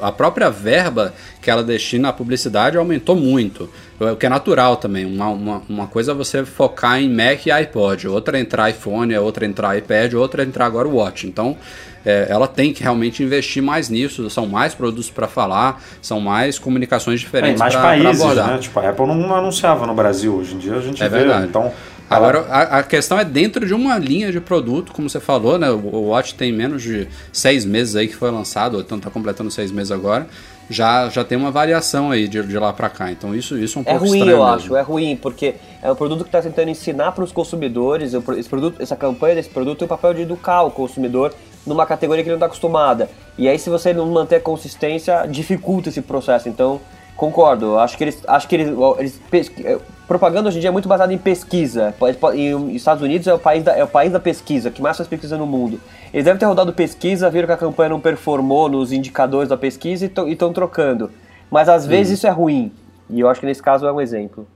[0.00, 1.12] A própria verba
[1.42, 3.68] que ela destina à publicidade aumentou muito.
[3.98, 5.04] O que é natural também.
[5.04, 9.16] Uma, uma, uma coisa é você focar em Mac e iPod, outra é entrar iPhone,
[9.18, 11.26] outra é entrar iPad, outra é entrar agora o Watch.
[11.26, 11.56] Então.
[12.04, 14.28] É, ela tem que realmente investir mais nisso.
[14.30, 17.60] São mais produtos para falar, são mais comunicações diferentes.
[17.60, 18.58] É, mais pra, países, pra né?
[18.58, 20.34] Tipo, a Apple não anunciava no Brasil.
[20.36, 21.18] Hoje em dia a gente é vê.
[21.18, 21.46] Verdade.
[21.46, 21.72] Então,
[22.10, 25.70] Agora, a, a, questão é dentro de uma linha de produto, como você falou, né?
[25.70, 29.70] O Watch tem menos de seis meses aí que foi lançado, então está completando seis
[29.70, 30.26] meses agora.
[30.68, 33.12] Já, já tem uma variação aí de, de lá para cá.
[33.12, 34.38] Então isso, isso é um é pouco ruim, estranho.
[34.38, 34.56] eu mesmo.
[34.56, 38.12] acho, é ruim, porque é um produto que está tentando ensinar para os consumidores.
[38.12, 41.32] Esse produto, essa campanha desse produto tem o papel de educar o consumidor
[41.66, 43.10] numa categoria que ele não está acostumada.
[43.36, 46.48] E aí, se você não manter consistência, dificulta esse processo.
[46.48, 46.80] Então,
[47.20, 47.78] Concordo.
[47.78, 48.22] Acho que eles.
[48.26, 48.68] Acho que eles.
[48.98, 51.94] eles é, propaganda hoje em dia é muito baseada em pesquisa.
[52.34, 54.96] E os Estados Unidos é o, país da, é o país da pesquisa, que mais
[54.96, 55.78] faz pesquisa no mundo.
[56.14, 60.06] Eles devem ter rodado pesquisa, viram que a campanha não performou nos indicadores da pesquisa
[60.06, 61.10] e estão trocando.
[61.50, 62.72] Mas às vezes isso é ruim.
[63.10, 64.46] E eu acho que nesse caso é um exemplo.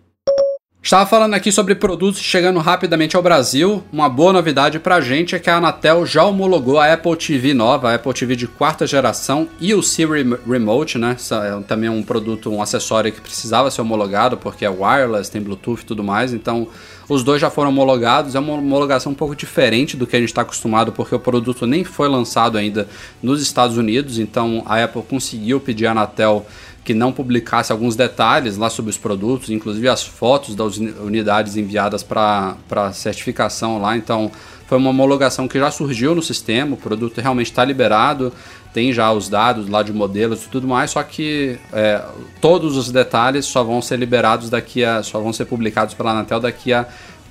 [0.84, 3.82] Estava falando aqui sobre produtos chegando rapidamente ao Brasil.
[3.90, 7.88] Uma boa novidade pra gente é que a Anatel já homologou a Apple TV nova,
[7.90, 11.16] a Apple TV de quarta geração e o Siri Remote, né?
[11.42, 15.80] É também um produto, um acessório que precisava ser homologado porque é wireless, tem Bluetooth
[15.80, 16.34] e tudo mais.
[16.34, 16.68] Então,
[17.08, 18.34] os dois já foram homologados.
[18.34, 21.66] É uma homologação um pouco diferente do que a gente está acostumado porque o produto
[21.66, 22.86] nem foi lançado ainda
[23.22, 24.18] nos Estados Unidos.
[24.18, 26.44] Então, a Apple conseguiu pedir à Anatel
[26.84, 32.02] que não publicasse alguns detalhes lá sobre os produtos, inclusive as fotos das unidades enviadas
[32.02, 33.96] para certificação lá.
[33.96, 34.30] Então,
[34.66, 38.32] foi uma homologação que já surgiu no sistema, o produto realmente está liberado,
[38.72, 42.02] tem já os dados lá de modelos e tudo mais, só que é,
[42.40, 45.02] todos os detalhes só vão ser liberados daqui a.
[45.02, 46.86] só vão ser publicados pela Anatel daqui a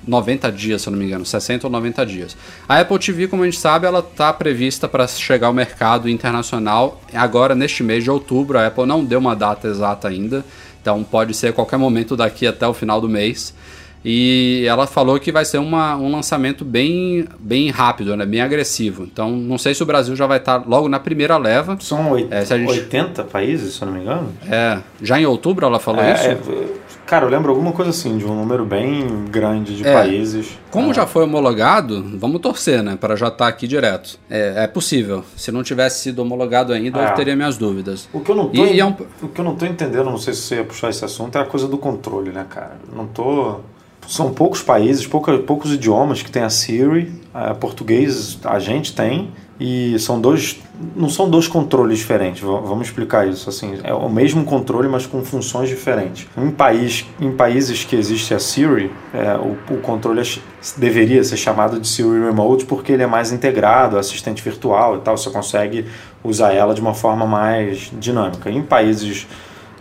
[0.06, 2.36] 90 dias, se eu não me engano, 60 ou 90 dias.
[2.68, 7.00] A Apple TV, como a gente sabe, ela está prevista para chegar ao mercado internacional
[7.12, 8.58] agora neste mês de outubro.
[8.58, 10.44] A Apple não deu uma data exata ainda,
[10.80, 13.54] então pode ser a qualquer momento daqui até o final do mês.
[14.04, 18.26] E ela falou que vai ser uma, um lançamento bem, bem rápido, né?
[18.26, 19.04] bem agressivo.
[19.04, 21.78] Então, não sei se o Brasil já vai estar logo na primeira leva.
[21.80, 22.70] São 80, é, gente...
[22.70, 24.30] 80 países, se eu não me engano?
[24.46, 26.28] É, já em outubro ela falou é, isso?
[26.28, 26.38] É,
[27.06, 30.58] cara, eu lembro alguma coisa assim, de um número bem grande de é, países.
[30.70, 30.94] Como é.
[30.94, 32.96] já foi homologado, vamos torcer, né?
[33.00, 34.18] Para já estar aqui direto.
[34.28, 35.24] É, é possível.
[35.36, 37.12] Se não tivesse sido homologado ainda, eu é.
[37.12, 38.08] teria minhas dúvidas.
[38.12, 38.96] O que eu não tô, e, e um...
[39.22, 41.40] o que eu não tô entendendo, não sei se você ia puxar esse assunto, é
[41.40, 42.76] a coisa do controle, né, cara?
[42.94, 43.60] Não tô
[44.08, 47.12] são poucos países, pouca, poucos idiomas que tem a Siri.
[47.32, 50.60] A português a gente tem e são dois,
[50.96, 52.42] não são dois controles diferentes.
[52.42, 53.78] Vamos explicar isso assim.
[53.84, 56.26] É o mesmo controle, mas com funções diferentes.
[56.36, 60.24] Em país, em países que existe a Siri, é, o, o, controle é,
[60.76, 65.16] deveria ser chamado de Siri Remote porque ele é mais integrado, assistente virtual e tal.
[65.16, 65.86] Você consegue
[66.24, 68.50] usar ela de uma forma mais dinâmica.
[68.50, 69.28] Em países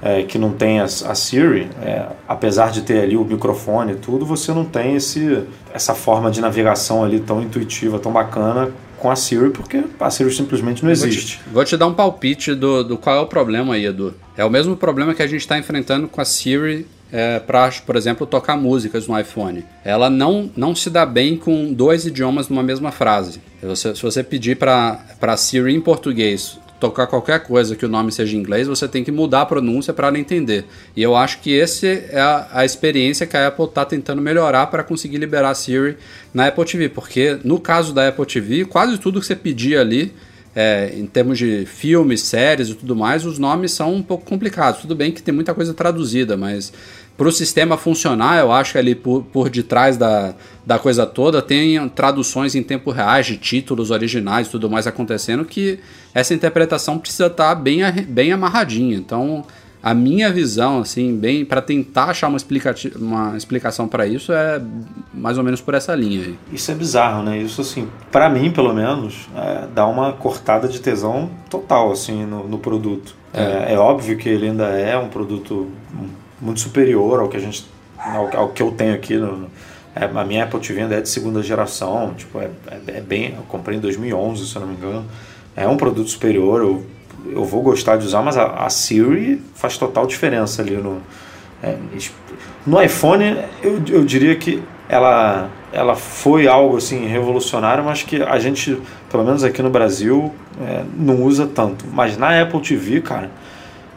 [0.03, 3.95] é, que não tem a, a Siri, é, apesar de ter ali o microfone e
[3.95, 5.43] tudo, você não tem esse,
[5.74, 8.69] essa forma de navegação ali tão intuitiva, tão bacana
[9.04, 11.36] com a Siri, porque a Siri simplesmente não existe.
[11.36, 14.14] Vou te, vou te dar um palpite do, do qual é o problema aí, Edu.
[14.38, 17.97] É o mesmo problema que a gente está enfrentando com a Siri é, para, por
[17.97, 19.66] exemplo, tocar músicas no iPhone.
[19.84, 23.41] Ela não, não se dá bem com dois idiomas numa mesma frase.
[23.62, 28.12] Você, se você pedir para a Siri em português tocar qualquer coisa que o nome
[28.12, 30.66] seja em inglês, você tem que mudar a pronúncia para ela entender.
[30.94, 34.68] E eu acho que esse é a, a experiência que a Apple está tentando melhorar
[34.68, 35.96] para conseguir liberar a Siri
[36.34, 40.14] na Apple TV, porque no caso da Apple TV, quase tudo que você pedia ali
[40.54, 44.82] é, em termos de filmes, séries e tudo mais, os nomes são um pouco complicados.
[44.82, 46.74] Tudo bem que tem muita coisa traduzida, mas
[47.18, 50.34] para o sistema funcionar, eu acho que ali por, por detrás da,
[50.66, 55.45] da coisa toda tem traduções em tempo real de títulos originais e tudo mais acontecendo
[55.45, 55.80] que
[56.14, 58.95] essa interpretação precisa estar tá bem, bem amarradinha.
[58.95, 59.45] Então,
[59.82, 62.38] a minha visão, assim, bem para tentar achar uma,
[62.95, 64.61] uma explicação para isso é
[65.14, 66.39] mais ou menos por essa linha aí.
[66.53, 67.38] Isso é bizarro, né?
[67.38, 72.47] Isso, assim, para mim, pelo menos, é, dá uma cortada de tesão total, assim, no,
[72.47, 73.14] no produto.
[73.34, 73.41] É.
[73.41, 75.68] É, é óbvio que ele ainda é um produto
[76.44, 77.66] muito superior ao que a gente
[77.98, 79.50] ao, ao que eu tenho aqui no,
[79.96, 83.34] é, a minha Apple TV ainda é de segunda geração tipo é, é, é, bem
[83.38, 85.06] eu comprei em 2011 se eu não me engano.
[85.56, 86.86] É um produto superior eu,
[87.32, 91.02] eu vou gostar de usar mas a, a Siri faz total diferença ali no
[91.62, 91.78] é,
[92.68, 98.38] no iPhone eu, eu diria que ela ela foi algo assim revolucionário mas que a
[98.38, 98.78] gente
[99.10, 101.86] pelo menos aqui no Brasil é, não usa tanto.
[101.91, 103.30] Mas na Apple TV cara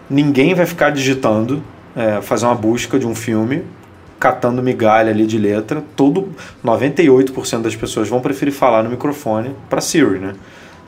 [0.08, 1.62] ninguém vai ficar digitando,
[1.96, 3.64] é, fazer uma busca de um filme,
[4.20, 5.82] catando migalha ali de letra.
[5.96, 6.28] Todo
[6.64, 10.34] 98% das pessoas vão preferir falar no microfone para Siri, né?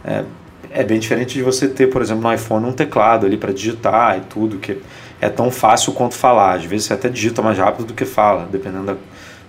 [0.04, 0.24] É,
[0.70, 4.18] é bem diferente de você ter, por exemplo, no iPhone um teclado ali para digitar
[4.18, 4.78] e tudo, que
[5.20, 6.56] é tão fácil quanto falar.
[6.56, 8.96] Às vezes você até digita mais rápido do que fala, dependendo da,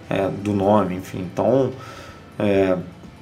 [0.10, 1.28] é, do nome, enfim.
[1.32, 1.72] Então,
[2.40, 2.78] é,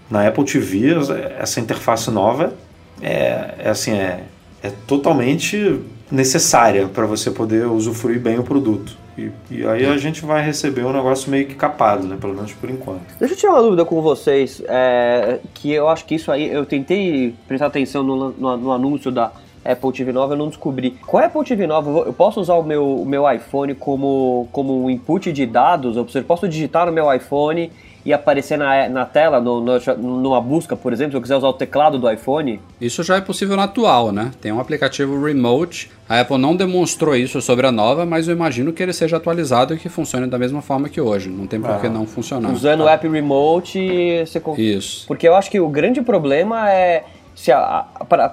[0.09, 0.95] na Apple TV,
[1.39, 2.53] essa interface nova
[3.01, 4.23] é, é assim, é,
[4.61, 5.81] é totalmente
[6.11, 8.97] necessária para você poder usufruir bem o produto.
[9.17, 12.17] E, e, aí a gente vai receber um negócio meio que capado, né?
[12.21, 13.17] Pelo menos por enquanto.
[13.19, 16.65] Deixa eu tirar uma dúvida com vocês, é, que eu acho que isso aí, eu
[16.65, 19.31] tentei prestar atenção no, no, no anúncio da
[19.65, 20.91] Apple TV nova, eu não descobri.
[20.91, 24.85] Com a Apple TV nova, eu posso usar o meu, o meu iPhone como, como
[24.85, 25.97] um input de dados?
[25.97, 27.71] Ou seja, eu posso digitar no meu iPhone
[28.07, 31.49] e aparecer na, na tela, no, no, numa busca, por exemplo, se eu quiser usar
[31.49, 32.57] o teclado do iPhone?
[32.79, 34.31] Isso já é possível no atual, né?
[34.39, 35.91] Tem um aplicativo Remote.
[36.07, 39.73] A Apple não demonstrou isso sobre a nova, mas eu imagino que ele seja atualizado
[39.73, 41.27] e que funcione da mesma forma que hoje.
[41.27, 41.89] Não tem por que ah.
[41.89, 42.49] não funcionar.
[42.53, 44.41] Usando o app Remote, você...
[44.57, 45.05] Isso.
[45.05, 47.03] Porque eu acho que o grande problema é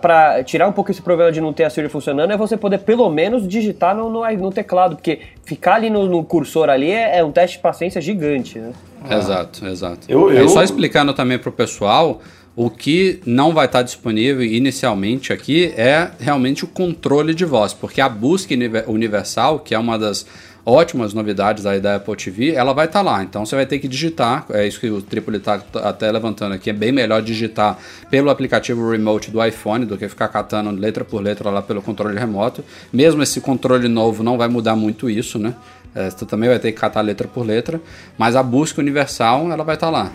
[0.01, 2.79] para tirar um pouco esse problema de não ter a Siri funcionando, é você poder
[2.79, 7.19] pelo menos digitar no, no, no teclado, porque ficar ali no, no cursor ali é,
[7.19, 8.73] é, um teste de paciência gigante, né?
[9.09, 9.19] Ah.
[9.19, 10.01] Exato, exato.
[10.09, 10.49] Eu, eu...
[10.49, 12.23] Só explicando também para o pessoal,
[12.57, 18.01] o que não vai estar disponível inicialmente aqui é realmente o controle de voz, porque
[18.01, 18.55] a busca
[18.87, 20.27] universal, que é uma das
[20.67, 23.23] ótimas novidades aí da Apple TV, ela vai estar tá lá.
[23.23, 26.71] Então você vai ter que digitar, é isso que o Tripoli está até levantando aqui,
[26.71, 27.79] é bem melhor digitar
[28.11, 32.19] pelo aplicativo remote do iPhone do que ficar catando letra por letra lá pelo controle
[32.19, 32.65] remoto.
[32.93, 35.55] Mesmo esse controle novo não vai mudar muito isso, né?
[35.95, 37.81] É, tu também vai ter que catar letra por letra,
[38.19, 40.11] mas a busca universal ela vai estar tá lá.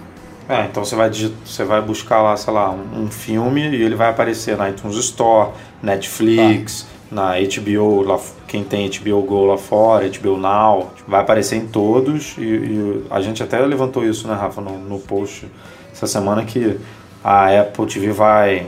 [0.50, 3.94] É, então você vai, você vai buscar lá, sei lá, um, um filme e ele
[3.94, 9.58] vai aparecer na iTunes Store, Netflix, tá na HBO, lá, quem tem HBO Go lá
[9.58, 14.36] fora, HBO Now, vai aparecer em todos e, e a gente até levantou isso, né,
[14.36, 15.48] Rafa, no, no post
[15.92, 16.80] essa semana que
[17.24, 18.68] a Apple TV vai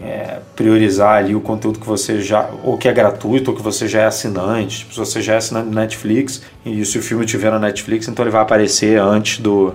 [0.00, 3.86] é, priorizar ali o conteúdo que você já, ou que é gratuito, ou que você
[3.86, 4.80] já é assinante.
[4.80, 8.24] Tipo, se você já é assinante Netflix e se o filme tiver na Netflix, então
[8.24, 9.74] ele vai aparecer antes do.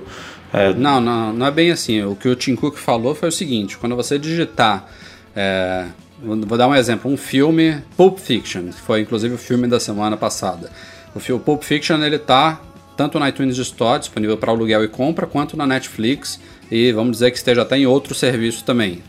[0.51, 0.73] É...
[0.73, 2.03] Não, não, não é bem assim.
[2.03, 4.87] O que o Tim Cook falou foi o seguinte: quando você digitar
[5.35, 5.85] é,
[6.21, 10.17] Vou dar um exemplo, um filme Pulp Fiction, que foi inclusive o filme da semana
[10.17, 10.71] passada.
[11.13, 12.59] O filme Pulp Fiction ele tá
[12.95, 16.39] tanto na iTunes Store, disponível para aluguel e compra, quanto na Netflix
[16.71, 19.03] e vamos dizer que esteja até em outro serviço também.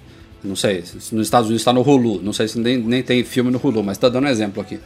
[0.45, 3.51] Não sei, nos Estados Unidos está no Hulu, não sei se nem, nem tem filme
[3.51, 4.79] no Hulu, mas está dando um exemplo aqui.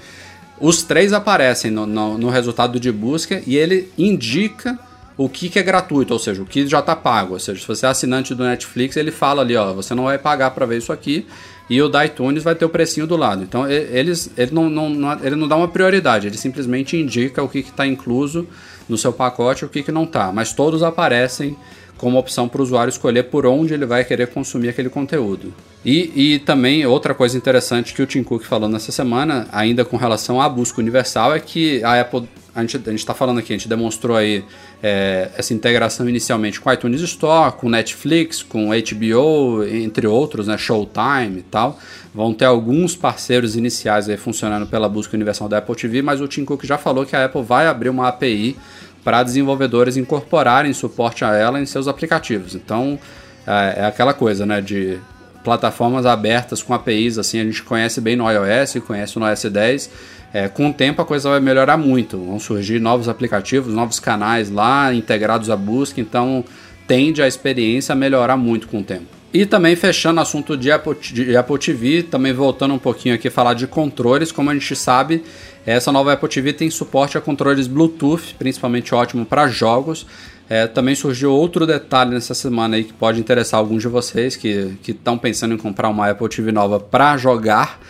[0.61, 4.79] Os três aparecem no, no, no resultado de busca e ele indica
[5.17, 7.35] o que, que é gratuito, ou seja, o que já está pago.
[7.35, 10.17] Ou seja, se você é assinante do Netflix, ele fala ali, ó, você não vai
[10.19, 11.27] pagar para ver isso aqui
[11.69, 13.43] e o da iTunes vai ter o precinho do lado.
[13.43, 17.49] Então eles, ele, não, não, não, ele não dá uma prioridade, ele simplesmente indica o
[17.49, 18.47] que está incluso
[18.89, 20.33] no seu pacote e o que, que não está.
[20.33, 21.57] Mas todos aparecem
[22.03, 25.55] como opção para o usuário escolher por onde ele vai querer consumir aquele conteúdo.
[25.85, 29.97] E, e também outra coisa interessante que o Tim Cook falou nessa semana, ainda com
[29.97, 33.69] relação à busca universal, é que a Apple a gente está falando aqui, a gente
[33.69, 34.45] demonstrou aí
[34.83, 41.39] é, essa integração inicialmente com iTunes Store, com Netflix, com HBO, entre outros, né, Showtime
[41.39, 41.79] e tal.
[42.13, 46.27] Vão ter alguns parceiros iniciais aí funcionando pela busca universal da Apple TV, mas o
[46.27, 48.57] Tim Cook já falou que a Apple vai abrir uma API
[49.05, 52.55] para desenvolvedores incorporarem suporte a ela em seus aplicativos.
[52.55, 52.99] Então
[53.47, 54.99] é, é aquela coisa, né, de
[55.43, 59.91] plataformas abertas com APIs, assim, a gente conhece bem no iOS, conhece no iOS 10
[60.33, 62.17] é, com o tempo a coisa vai melhorar muito.
[62.17, 66.45] Vão surgir novos aplicativos, novos canais lá integrados à busca, então
[66.87, 69.07] tende a experiência a melhorar muito com o tempo.
[69.33, 73.31] E também fechando o assunto de Apple, de Apple TV, também voltando um pouquinho aqui
[73.31, 75.23] falar de controles, como a gente sabe,
[75.71, 80.07] essa nova Apple TV tem suporte a controles Bluetooth, principalmente ótimo para jogos.
[80.49, 84.77] É, também surgiu outro detalhe nessa semana aí que pode interessar alguns de vocês que
[84.87, 87.81] estão pensando em comprar uma Apple TV nova para jogar.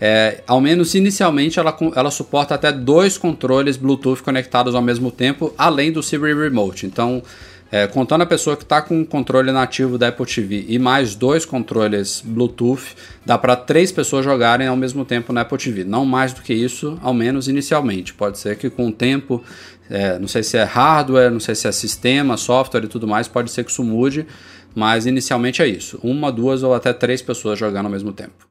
[0.00, 5.52] É, ao menos inicialmente ela, ela suporta até dois controles Bluetooth conectados ao mesmo tempo,
[5.58, 6.86] além do Siri Remote.
[6.86, 7.22] Então,
[7.70, 11.14] é, contando a pessoa que está com o controle nativo da Apple TV e mais
[11.14, 12.96] dois controles Bluetooth,
[13.26, 15.84] dá para três pessoas jogarem ao mesmo tempo na Apple TV.
[15.84, 18.14] Não mais do que isso, ao menos inicialmente.
[18.14, 19.42] Pode ser que com o tempo,
[19.90, 23.28] é, não sei se é hardware, não sei se é sistema, software e tudo mais,
[23.28, 24.26] pode ser que isso mude,
[24.74, 25.98] mas inicialmente é isso.
[26.02, 28.48] Uma, duas ou até três pessoas jogando ao mesmo tempo.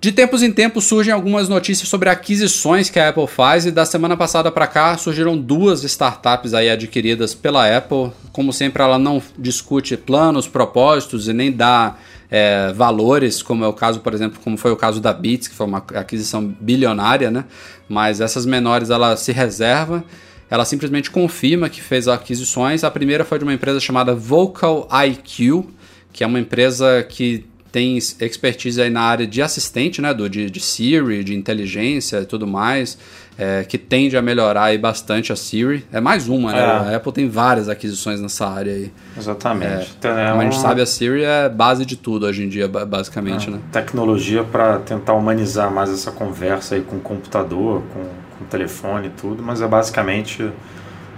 [0.00, 3.84] De tempos em tempos surgem algumas notícias sobre aquisições que a Apple faz e da
[3.84, 8.10] semana passada para cá surgiram duas startups aí adquiridas pela Apple.
[8.32, 11.98] Como sempre, ela não discute planos, propósitos e nem dá
[12.30, 15.54] é, valores, como é o caso, por exemplo, como foi o caso da Beats, que
[15.54, 17.44] foi uma aquisição bilionária, né?
[17.86, 20.02] Mas essas menores ela se reserva.
[20.48, 22.84] Ela simplesmente confirma que fez aquisições.
[22.84, 25.68] A primeira foi de uma empresa chamada Vocal IQ,
[26.10, 30.50] que é uma empresa que tem expertise aí na área de assistente, né, do, de,
[30.50, 32.98] de Siri, de inteligência e tudo mais,
[33.38, 35.86] é, que tende a melhorar aí bastante a Siri.
[35.92, 36.58] É mais uma, né?
[36.58, 36.64] É.
[36.64, 38.92] A Apple tem várias aquisições nessa área aí.
[39.16, 39.72] Exatamente.
[39.72, 42.48] É, então, é como a gente sabe, a Siri é base de tudo hoje em
[42.48, 43.60] dia, basicamente, é, né?
[43.72, 48.00] Tecnologia para tentar humanizar mais essa conversa aí com o computador, com,
[48.36, 50.50] com o telefone e tudo, mas é basicamente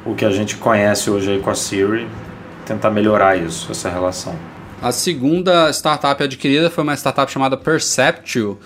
[0.05, 2.07] o que a gente conhece hoje aí com a Siri,
[2.66, 4.34] tentar melhorar isso, essa relação.
[4.82, 8.58] A segunda startup adquirida foi uma startup chamada Perceptual,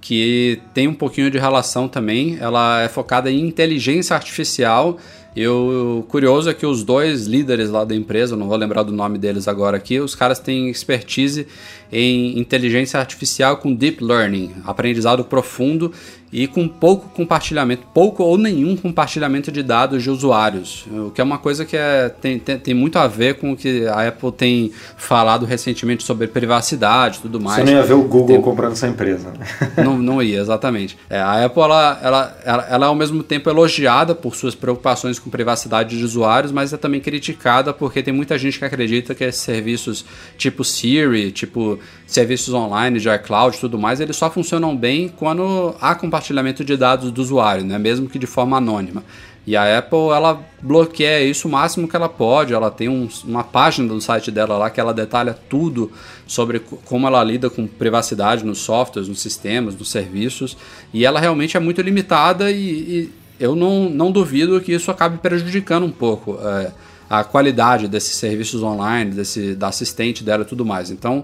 [0.00, 2.38] que tem um pouquinho de relação também.
[2.40, 4.98] Ela é focada em inteligência artificial.
[5.34, 9.18] Eu curioso é que os dois líderes lá da empresa, não vou lembrar do nome
[9.18, 11.48] deles agora aqui, os caras têm expertise
[11.90, 15.92] em inteligência artificial com deep learning, aprendizado profundo
[16.34, 21.24] e com pouco compartilhamento, pouco ou nenhum compartilhamento de dados de usuários, o que é
[21.24, 24.32] uma coisa que é, tem, tem, tem muito a ver com o que a Apple
[24.32, 27.58] tem falado recentemente sobre privacidade e tudo mais.
[27.64, 28.42] Você não ia ver o Google tem...
[28.42, 29.30] comprando essa empresa.
[29.30, 29.46] Né?
[29.84, 30.98] Não, não ia, exatamente.
[31.08, 35.18] É, a Apple, ela, ela, ela, ela é ao mesmo tempo elogiada por suas preocupações
[35.18, 39.22] com privacidade de usuários, mas é também criticada porque tem muita gente que acredita que
[39.22, 40.04] esses serviços
[40.36, 45.74] tipo Siri, tipo serviços online de iCloud e tudo mais, eles só funcionam bem quando
[45.80, 47.78] há compartilhamento de dados do usuário, né?
[47.78, 49.02] mesmo que de forma anônima.
[49.46, 52.54] E a Apple, ela bloqueia isso o máximo que ela pode.
[52.54, 55.92] Ela tem um, uma página do site dela lá que ela detalha tudo
[56.26, 60.56] sobre como ela lida com privacidade nos softwares, nos sistemas, nos serviços.
[60.94, 65.18] E ela realmente é muito limitada e, e eu não, não duvido que isso acabe
[65.18, 66.72] prejudicando um pouco é,
[67.10, 70.90] a qualidade desses serviços online, desse, da assistente dela e tudo mais.
[70.90, 71.22] Então,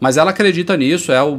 [0.00, 1.38] mas ela acredita nisso, é o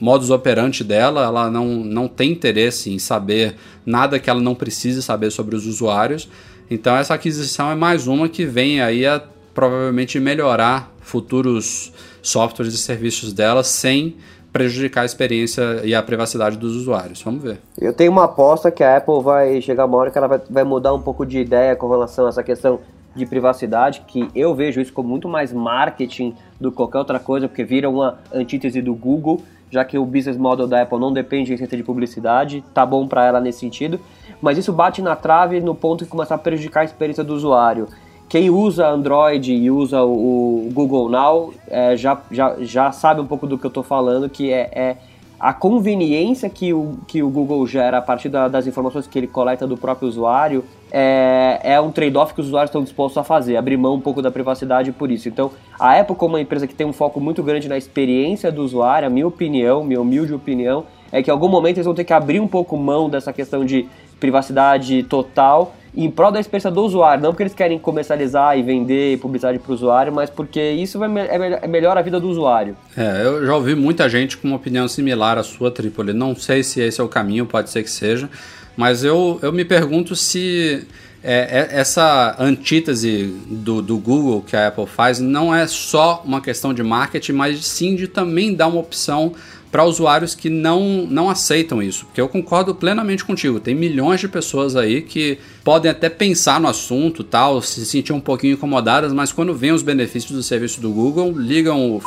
[0.00, 5.02] modus operandi dela, ela não, não tem interesse em saber nada que ela não precise
[5.02, 6.28] saber sobre os usuários.
[6.70, 9.22] Então essa aquisição é mais uma que vem aí a
[9.54, 14.16] provavelmente melhorar futuros softwares e serviços dela sem
[14.52, 17.22] prejudicar a experiência e a privacidade dos usuários.
[17.22, 17.58] Vamos ver.
[17.78, 20.64] Eu tenho uma aposta que a Apple vai chegar uma hora que ela vai, vai
[20.64, 22.80] mudar um pouco de ideia com relação a essa questão
[23.18, 27.48] de privacidade, que eu vejo isso como muito mais marketing do que qualquer outra coisa,
[27.48, 31.46] porque vira uma antítese do Google, já que o business model da Apple não depende
[31.46, 34.00] de receita de publicidade, tá bom para ela nesse sentido,
[34.40, 37.88] mas isso bate na trave no ponto que começa a prejudicar a experiência do usuário.
[38.28, 43.46] Quem usa Android e usa o, Google Now é, já, já, já sabe um pouco
[43.46, 44.96] do que eu estou falando, que é, é
[45.38, 49.28] a conveniência que o, que o Google gera a partir da, das informações que ele
[49.28, 53.56] coleta do próprio usuário é, é um trade-off que os usuários estão dispostos a fazer,
[53.56, 55.28] abrir mão um pouco da privacidade por isso.
[55.28, 58.62] Então, a Apple, como uma empresa que tem um foco muito grande na experiência do
[58.62, 62.04] usuário, a minha opinião, minha humilde opinião, é que em algum momento eles vão ter
[62.04, 65.74] que abrir um pouco mão dessa questão de privacidade total
[66.04, 69.72] em prol da experiência do usuário, não porque eles querem comercializar e vender publicidade para
[69.72, 72.76] o usuário, mas porque isso é, é, é melhor a vida do usuário.
[72.96, 76.12] É, eu já ouvi muita gente com uma opinião similar à sua, Tripoli.
[76.12, 78.30] Não sei se esse é o caminho, pode ser que seja,
[78.76, 80.86] mas eu, eu me pergunto se
[81.22, 86.40] é, é, essa antítese do, do Google que a Apple faz não é só uma
[86.40, 89.32] questão de marketing, mas sim de também dar uma opção
[89.70, 92.06] para usuários que não, não aceitam isso.
[92.06, 93.60] Porque eu concordo plenamente contigo.
[93.60, 98.20] Tem milhões de pessoas aí que podem até pensar no assunto, tal, se sentir um
[98.20, 102.00] pouquinho incomodadas, mas quando vêm os benefícios do serviço do Google, ligam o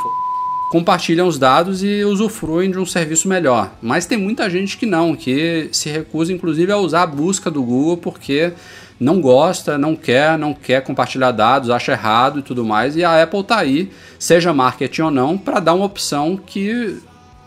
[0.71, 3.73] compartilham os dados e usufruem de um serviço melhor.
[3.81, 7.61] Mas tem muita gente que não, que se recusa inclusive a usar a busca do
[7.61, 8.53] Google porque
[8.97, 12.95] não gosta, não quer, não quer compartilhar dados, acha errado e tudo mais.
[12.95, 17.01] E a Apple tá aí, seja marketing ou não, para dar uma opção que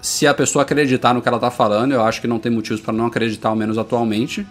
[0.05, 2.79] se a pessoa acreditar no que ela está falando, eu acho que não tem motivos
[2.79, 4.47] para não acreditar, ao menos atualmente,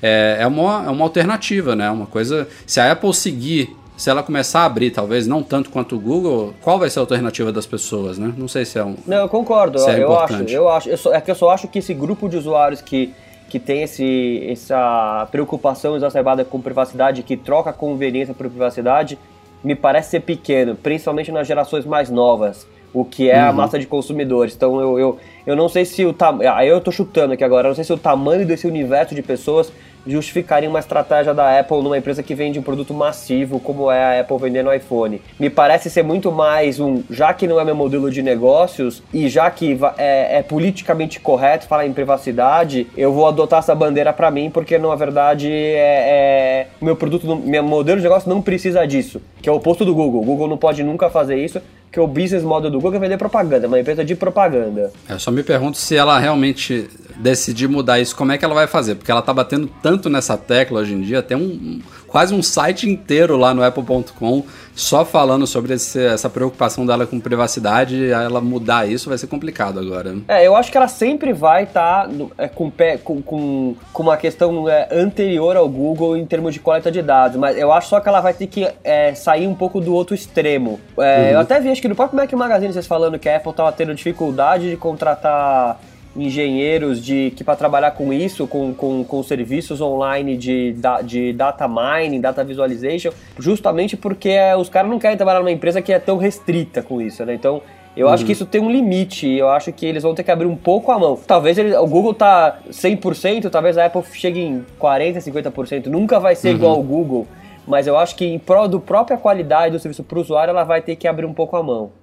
[0.00, 1.90] é, é, uma, é uma alternativa, né?
[1.90, 2.46] Uma coisa.
[2.64, 6.54] Se a Apple seguir, se ela começar a abrir, talvez não tanto quanto o Google,
[6.60, 8.32] qual vai ser a alternativa das pessoas, né?
[8.38, 8.94] Não sei se é um.
[9.04, 9.80] Não, eu concordo.
[9.80, 10.44] É eu importante.
[10.44, 10.88] acho, eu acho.
[10.88, 13.12] Eu só, é que eu só acho que esse grupo de usuários que
[13.48, 19.18] que tem esse, essa preocupação exacerbada com privacidade, que troca conveniência por privacidade,
[19.62, 23.48] me parece ser pequeno, principalmente nas gerações mais novas o que é uhum.
[23.48, 24.54] a massa de consumidores.
[24.54, 26.52] Então eu, eu, eu não sei se o tamanho.
[26.52, 29.22] Aí eu tô chutando aqui agora, eu não sei se o tamanho desse universo de
[29.22, 29.72] pessoas
[30.06, 34.20] justificarem uma estratégia da Apple numa empresa que vende um produto massivo, como é a
[34.20, 35.20] Apple vendendo iPhone.
[35.38, 39.28] Me parece ser muito mais um, já que não é meu modelo de negócios e
[39.28, 44.30] já que é, é politicamente correto falar em privacidade, eu vou adotar essa bandeira para
[44.30, 49.22] mim, porque na verdade é, é meu produto, meu modelo de negócio não precisa disso,
[49.40, 50.22] que é o oposto do Google.
[50.22, 51.60] O Google não pode nunca fazer isso,
[51.92, 54.90] que o business model do Google é vender propaganda, é uma empresa de propaganda.
[55.06, 58.66] Eu só me pergunto se ela realmente decidir mudar isso, como é que ela vai
[58.66, 58.94] fazer?
[58.94, 61.80] Porque ela tá batendo tanto nessa tecla hoje em dia, tem um,
[62.12, 64.44] quase um site inteiro lá no apple.com
[64.74, 69.78] só falando sobre esse, essa preocupação dela com privacidade, ela mudar isso vai ser complicado
[69.78, 70.16] agora.
[70.28, 72.70] É, eu acho que ela sempre vai estar tá, é, com,
[73.02, 77.38] com, com, com uma questão é, anterior ao Google em termos de coleta de dados,
[77.38, 80.14] mas eu acho só que ela vai ter que é, sair um pouco do outro
[80.14, 80.80] extremo.
[80.98, 81.30] É, uhum.
[81.32, 83.72] Eu até vi, acho que no próprio Mac Magazine vocês falando que a Apple estava
[83.72, 85.78] tendo dificuldade de contratar
[86.16, 91.66] engenheiros de que para trabalhar com isso, com, com, com serviços online de, de data
[91.66, 95.98] mining, data visualization, justamente porque é, os caras não querem trabalhar numa empresa que é
[95.98, 97.34] tão restrita com isso, né?
[97.34, 97.62] Então,
[97.96, 98.12] eu uhum.
[98.12, 100.56] acho que isso tem um limite, eu acho que eles vão ter que abrir um
[100.56, 101.18] pouco a mão.
[101.26, 106.34] Talvez ele, o Google tá 100%, talvez a Apple chegue em 40, 50%, nunca vai
[106.34, 106.54] ser uhum.
[106.54, 107.26] igual ao Google,
[107.66, 110.64] mas eu acho que em prol do própria qualidade do serviço para o usuário, ela
[110.64, 112.01] vai ter que abrir um pouco a mão.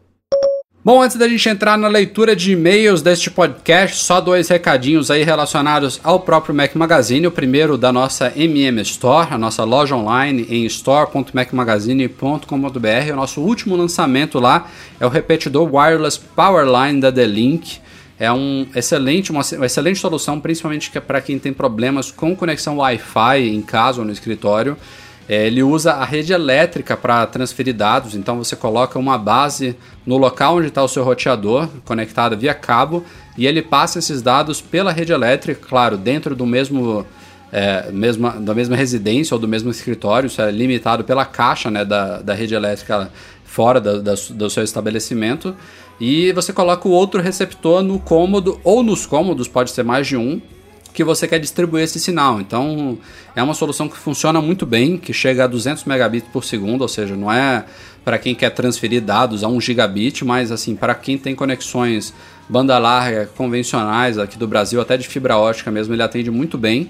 [0.81, 5.23] Bom, antes da gente entrar na leitura de e-mails deste podcast, só dois recadinhos aí
[5.23, 7.27] relacionados ao próprio Mac Magazine.
[7.27, 13.11] O primeiro da nossa MM Store, a nossa loja online em store.macmagazine.com.br.
[13.11, 14.69] O nosso último lançamento lá
[15.01, 17.79] é o repetidor wireless Powerline da The-Link.
[18.17, 23.49] É um excelente, uma, uma excelente solução, principalmente para quem tem problemas com conexão Wi-Fi
[23.49, 24.77] em casa ou no escritório.
[25.29, 30.17] É, ele usa a rede elétrica para transferir dados, então você coloca uma base no
[30.17, 33.05] local onde está o seu roteador, conectada via cabo,
[33.37, 37.05] e ele passa esses dados pela rede elétrica, claro, dentro do mesmo,
[37.51, 41.85] é, mesma, da mesma residência ou do mesmo escritório, isso é limitado pela caixa né,
[41.85, 43.11] da, da rede elétrica
[43.45, 45.55] fora da, da, do seu estabelecimento.
[45.99, 50.17] E você coloca o outro receptor no cômodo ou nos cômodos, pode ser mais de
[50.17, 50.41] um,
[50.99, 52.41] que você quer distribuir esse sinal.
[52.41, 52.97] Então,
[53.33, 56.89] é uma solução que funciona muito bem, que chega a 200 megabits por segundo, ou
[56.89, 57.63] seja, não é
[58.03, 62.13] para quem quer transferir dados a 1 gigabit, mas assim, para quem tem conexões
[62.49, 66.89] banda larga convencionais aqui do Brasil, até de fibra ótica mesmo, ele atende muito bem.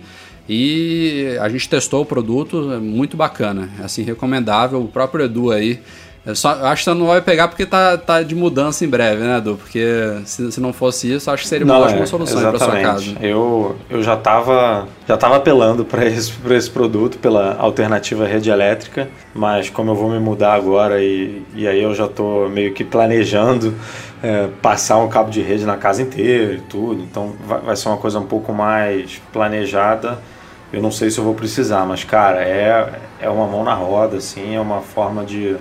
[0.50, 4.82] E a gente testou o produto, é muito bacana, assim, recomendável.
[4.82, 5.80] O próprio Edu aí
[6.26, 8.88] eu, só, eu acho que você não vai pegar porque tá, tá de mudança em
[8.90, 9.56] breve, né, Edu?
[9.56, 9.84] Porque
[10.26, 12.80] se, se não fosse isso, acho que seria uma não, ótima é, solução para sua
[12.80, 13.06] casa.
[13.22, 19.08] Eu, eu já estava já tava apelando para esse, esse produto, pela alternativa rede elétrica,
[19.34, 22.84] mas como eu vou me mudar agora e, e aí eu já estou meio que
[22.84, 23.74] planejando
[24.22, 27.88] é, passar um cabo de rede na casa inteira e tudo, então vai, vai ser
[27.88, 30.20] uma coisa um pouco mais planejada.
[30.72, 34.18] Eu não sei se eu vou precisar, mas cara, é, é uma mão na roda,
[34.18, 35.56] assim, é uma forma de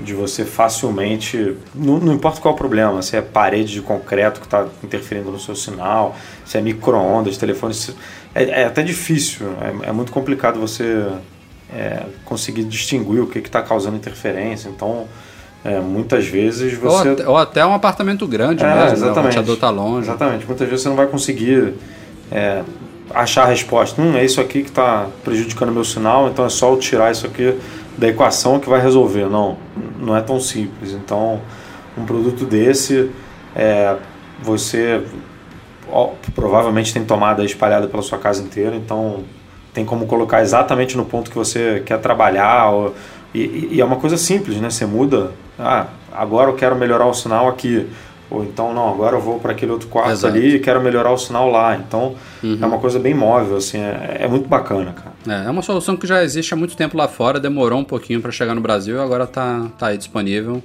[0.00, 4.46] de você facilmente, não, não importa qual o problema, se é parede de concreto que
[4.46, 7.74] está interferindo no seu sinal, se é micro-ondas, telefone,
[8.34, 11.06] é, é, até difícil, é, é muito complicado você
[11.72, 15.06] é, conseguir distinguir o que está causando interferência, então
[15.64, 17.08] é, muitas vezes você...
[17.08, 19.44] Ou até, ou até um apartamento grande é, mesmo, exatamente, né?
[19.46, 20.08] o tá longe.
[20.08, 21.74] Exatamente, muitas vezes você não vai conseguir
[22.30, 22.62] é,
[23.14, 26.48] achar a resposta, hum, é isso aqui que está prejudicando o meu sinal, então é
[26.48, 27.54] só eu tirar isso aqui
[27.96, 29.26] da equação que vai resolver.
[29.28, 29.56] Não,
[29.98, 30.92] não é tão simples.
[30.92, 31.40] Então,
[31.96, 33.10] um produto desse,
[33.54, 33.96] é,
[34.42, 35.02] você
[35.90, 39.24] ó, provavelmente tem tomada espalhada pela sua casa inteira, então
[39.74, 42.70] tem como colocar exatamente no ponto que você quer trabalhar.
[42.70, 42.94] Ou,
[43.34, 44.70] e, e, é uma coisa simples, né?
[44.70, 47.88] Você muda, ah, agora eu quero melhorar o sinal aqui.
[48.32, 50.34] Ou então, não, agora eu vou para aquele outro quarto Exato.
[50.34, 51.76] ali e quero melhorar o sinal lá.
[51.76, 52.58] Então, uhum.
[52.60, 55.42] é uma coisa bem móvel, assim, é, é, muito bacana, cara.
[55.42, 58.22] É, é uma solução que já existe há muito tempo lá fora, demorou um pouquinho
[58.22, 60.62] para chegar no Brasil e agora tá, tá aí disponível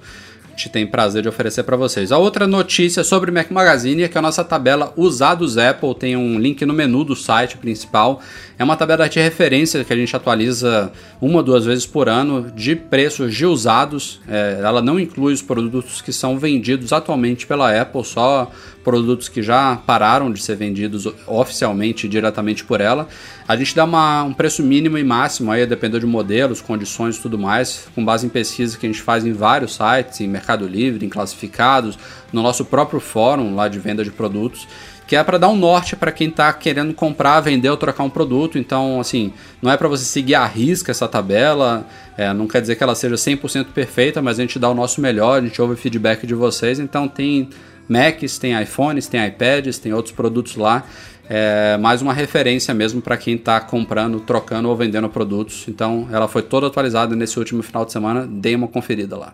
[0.57, 2.11] gente tem prazer de oferecer para vocês.
[2.11, 6.39] A outra notícia sobre Mac Magazine é que a nossa tabela Usados Apple tem um
[6.39, 8.19] link no menu do site principal.
[8.57, 10.91] É uma tabela de referência que a gente atualiza
[11.21, 14.19] uma ou duas vezes por ano de preços de usados.
[14.27, 18.51] É, ela não inclui os produtos que são vendidos atualmente pela Apple, só
[18.87, 23.05] produtos que já pararam de ser vendidos oficialmente diretamente por ela.
[23.45, 27.21] A gente dá uma, um preço mínimo e máximo aí, dependendo de modelos, condições e
[27.21, 30.65] tudo mais, com base em pesquisa que a gente faz em vários sites, em Mercado
[30.65, 31.99] Livre, em classificados,
[32.31, 34.65] no nosso próprio fórum lá de venda de produtos
[35.05, 38.09] que é para dar um norte para quem está querendo comprar, vender ou trocar um
[38.09, 38.57] produto.
[38.57, 39.31] Então, assim,
[39.61, 42.93] não é para você seguir a risca essa tabela, é, não quer dizer que ela
[42.93, 46.27] seja 100% perfeita, mas a gente dá o nosso melhor, a gente ouve o feedback
[46.27, 46.77] de vocês.
[46.77, 47.47] Então, tem
[47.87, 50.83] Macs, tem iPhones, tem iPads, tem outros produtos lá.
[51.29, 55.65] é mais uma referência mesmo para quem está comprando, trocando ou vendendo produtos.
[55.67, 58.25] Então, ela foi toda atualizada nesse último final de semana.
[58.25, 59.33] Dê uma conferida lá.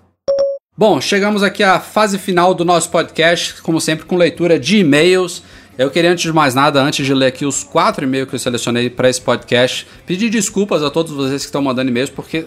[0.75, 5.43] Bom, chegamos aqui à fase final do nosso podcast, como sempre, com leitura de e-mails.
[5.77, 8.39] Eu queria, antes de mais nada, antes de ler aqui os quatro e-mails que eu
[8.39, 12.45] selecionei para esse podcast, pedir desculpas a todos vocês que estão mandando e-mails, porque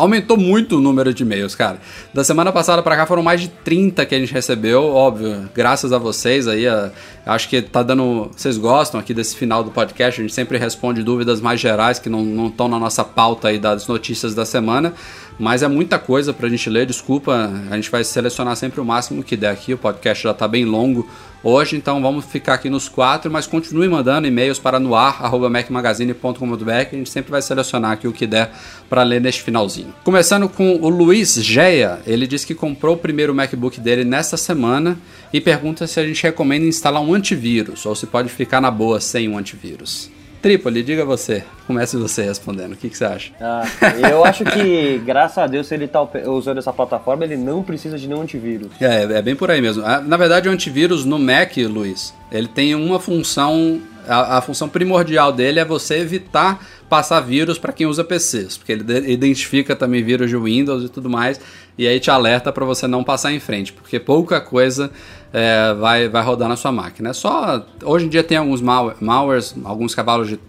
[0.00, 1.78] aumentou muito o número de e-mails, cara.
[2.12, 5.92] Da semana passada para cá foram mais de 30 que a gente recebeu, óbvio, graças
[5.92, 6.66] a vocês aí.
[6.66, 6.90] A,
[7.26, 8.30] acho que tá dando.
[8.34, 12.08] Vocês gostam aqui desse final do podcast, a gente sempre responde dúvidas mais gerais que
[12.08, 14.94] não estão na nossa pauta aí das notícias da semana.
[15.40, 19.24] Mas é muita coisa pra gente ler, desculpa, a gente vai selecionar sempre o máximo
[19.24, 21.08] que der aqui, o podcast já tá bem longo
[21.42, 27.08] hoje, então vamos ficar aqui nos quatro, mas continue mandando e-mails para noar@macmagazine.com.br, a gente
[27.08, 28.52] sempre vai selecionar aqui o que der
[28.86, 29.94] para ler neste finalzinho.
[30.04, 34.98] Começando com o Luiz Geia, ele disse que comprou o primeiro MacBook dele nesta semana
[35.32, 39.00] e pergunta se a gente recomenda instalar um antivírus ou se pode ficar na boa
[39.00, 40.19] sem um antivírus.
[40.40, 41.44] Tripoli, diga você.
[41.66, 42.72] Comece você respondendo.
[42.72, 43.32] O que, que você acha?
[43.40, 43.64] Ah,
[44.10, 47.98] eu acho que, graças a Deus, se ele está usando essa plataforma, ele não precisa
[47.98, 48.68] de nenhum antivírus.
[48.80, 49.84] É, é bem por aí mesmo.
[49.84, 53.80] Ah, na verdade, o antivírus no Mac, Luiz, ele tem uma função.
[54.08, 58.72] A, a função primordial dele é você evitar passar vírus para quem usa PCs, porque
[58.72, 61.40] ele identifica também vírus de Windows e tudo mais,
[61.78, 64.90] e aí te alerta para você não passar em frente, porque pouca coisa
[65.32, 67.10] é, vai, vai rodar na sua máquina.
[67.10, 70.40] É só hoje em dia tem alguns malwares, alguns cavalos de,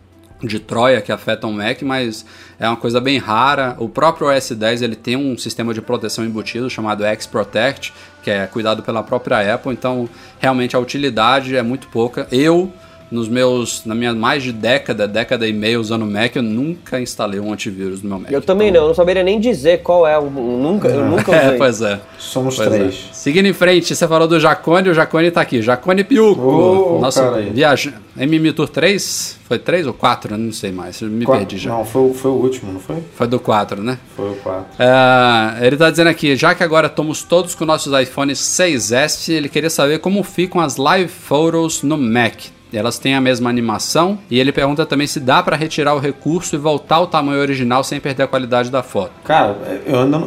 [0.41, 2.25] de Troia que afetam o Mac, mas
[2.59, 3.75] é uma coisa bem rara.
[3.77, 7.93] O próprio OS 10 ele tem um sistema de proteção embutido chamado X-Protect,
[8.23, 10.09] que é cuidado pela própria Apple, então
[10.39, 12.27] realmente a utilidade é muito pouca.
[12.31, 12.73] Eu
[13.11, 17.39] nos meus, na minha mais de década, década e meia usando Mac, eu nunca instalei
[17.39, 18.31] um antivírus no meu Mac.
[18.31, 18.79] Eu também então...
[18.79, 21.49] não, eu não saberia nem dizer qual é, eu nunca, eu nunca usei.
[21.49, 21.99] É, pois é.
[22.17, 22.77] Somos pois é.
[22.77, 23.09] três.
[23.09, 23.13] É.
[23.13, 25.61] Seguindo em frente, você falou do Jacone, o Jacone tá aqui.
[25.61, 27.21] Jacone Piuco, oh, nosso
[27.51, 27.97] viajante.
[28.17, 29.39] MM Tour 3?
[29.45, 30.37] Foi 3 ou 4?
[30.37, 31.71] Não sei mais, me quatro, perdi já.
[31.71, 32.97] Não, foi, foi o último, não foi?
[33.15, 33.97] Foi do 4, né?
[34.15, 34.65] Foi o 4.
[34.79, 39.47] É, ele tá dizendo aqui, já que agora estamos todos com nossos iPhones 6S, ele
[39.47, 42.35] queria saber como ficam as live photos no Mac
[42.77, 46.55] elas têm a mesma animação e ele pergunta também se dá para retirar o recurso
[46.55, 49.11] e voltar ao tamanho original sem perder a qualidade da foto.
[49.23, 50.19] Cara, eu ainda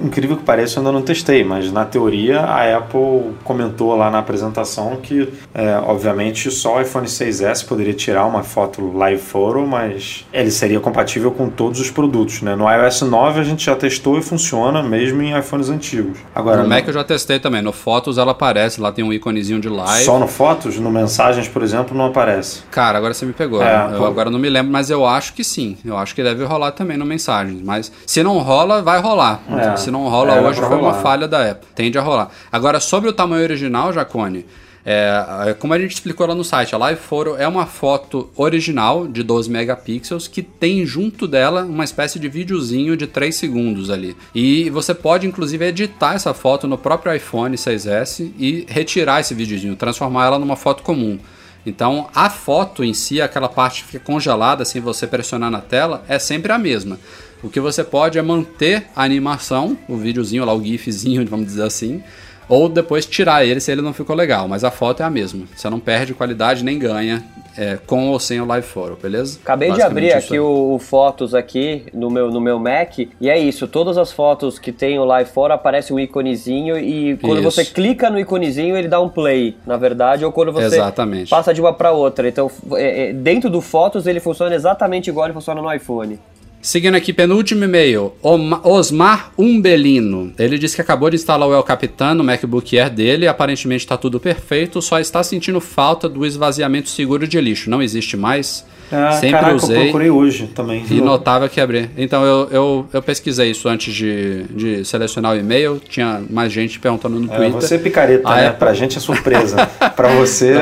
[0.00, 4.18] incrível que pareça, eu ainda não testei, mas na teoria a Apple comentou lá na
[4.18, 10.26] apresentação que, é, obviamente, só o iPhone 6S poderia tirar uma foto live photo, mas
[10.32, 12.42] ele seria compatível com todos os produtos.
[12.42, 12.54] Né?
[12.54, 16.18] No iOS 9 a gente já testou e funciona mesmo em iPhones antigos.
[16.34, 17.62] Agora, no Mac eu já testei também.
[17.62, 20.04] No Fotos ela aparece, lá tem um íconezinho de live.
[20.04, 20.78] Só no Fotos?
[20.78, 22.62] No Mensagens, por exemplo, não aparece.
[22.70, 23.62] Cara, agora você me pegou.
[23.62, 25.76] É, eu agora não me lembro, mas eu acho que sim.
[25.84, 27.60] Eu acho que deve rolar também no Mensagens.
[27.62, 29.40] Mas se não rola, vai rolar.
[29.48, 30.82] É se não rola é, hoje, foi rolar.
[30.82, 31.66] uma falha da Apple.
[31.74, 32.30] Tende a rolar.
[32.52, 34.44] Agora, sobre o tamanho original, Jacone,
[34.84, 39.08] é, como a gente explicou lá no site, a Live Photo é uma foto original
[39.08, 44.14] de 12 megapixels que tem junto dela uma espécie de videozinho de 3 segundos ali.
[44.34, 49.74] E você pode inclusive editar essa foto no próprio iPhone 6S e retirar esse videozinho,
[49.74, 51.18] transformar ela numa foto comum.
[51.64, 56.04] Então a foto em si, aquela parte que fica congelada sem você pressionar na tela,
[56.08, 56.98] é sempre a mesma.
[57.42, 61.62] O que você pode é manter a animação, o videozinho lá, o gifzinho, vamos dizer
[61.62, 62.02] assim,
[62.48, 65.46] ou depois tirar ele se ele não ficou legal, mas a foto é a mesma.
[65.54, 67.22] Você não perde qualidade nem ganha
[67.56, 69.38] é, com ou sem o Live Photo, beleza?
[69.42, 73.38] Acabei de abrir aqui o, o, Fotos aqui no meu, no meu Mac e é
[73.38, 77.50] isso, todas as fotos que tem o Live Photo aparece um íconezinho e quando isso.
[77.50, 81.28] você clica no íconezinho ele dá um play, na verdade, ou quando você exatamente.
[81.28, 82.28] passa de uma para outra.
[82.28, 86.18] Então, é, é, dentro do Fotos ele funciona exatamente igual ele funciona no iPhone.
[86.60, 88.12] Seguindo aqui, penúltimo e-mail.
[88.64, 90.32] Osmar Umbelino.
[90.36, 93.28] Ele disse que acabou de instalar o El Capitan no MacBook Air dele.
[93.28, 97.70] Aparentemente está tudo perfeito, só está sentindo falta do esvaziamento seguro de lixo.
[97.70, 98.66] Não existe mais.
[98.90, 99.76] Ah, Sempre caraca, usei.
[99.76, 100.84] eu procurei hoje também.
[100.90, 101.90] E notava que abria.
[101.96, 105.80] Então eu, eu, eu pesquisei isso antes de, de selecionar o e-mail.
[105.88, 107.60] Tinha mais gente perguntando no é, Twitter.
[107.60, 108.46] Você é picareta, né?
[108.48, 108.58] Apple...
[108.58, 109.56] Pra gente é surpresa.
[109.94, 110.54] pra você,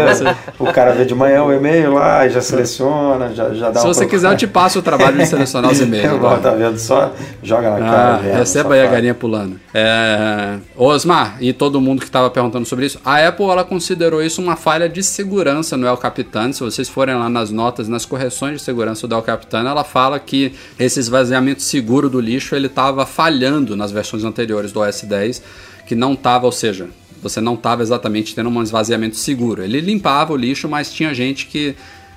[0.59, 3.87] o cara vê de manhã o e-mail lá e já seleciona, já, já dá Se
[3.87, 6.13] você quiser, eu te passo o trabalho de selecionar os e-mails.
[6.13, 6.79] Agora, tá vendo?
[6.79, 7.13] Só
[7.43, 8.21] joga na cara.
[8.33, 9.59] Ah, receba aí a galinha pulando.
[9.73, 10.57] É...
[10.77, 14.57] Osmar, e todo mundo que estava perguntando sobre isso, a Apple ela considerou isso uma
[14.57, 16.53] falha de segurança no El Capitan.
[16.53, 20.19] Se vocês forem lá nas notas, nas correções de segurança do El Capitan, ela fala
[20.19, 25.43] que esse esvaziamento seguro do lixo ele estava falhando nas versões anteriores do OS 10,
[25.87, 26.89] que não estava, ou seja,
[27.23, 29.63] você não estava exatamente tendo um esvaziamento seguro.
[29.63, 31.75] Ele limpava o lixo, mas tinha gente que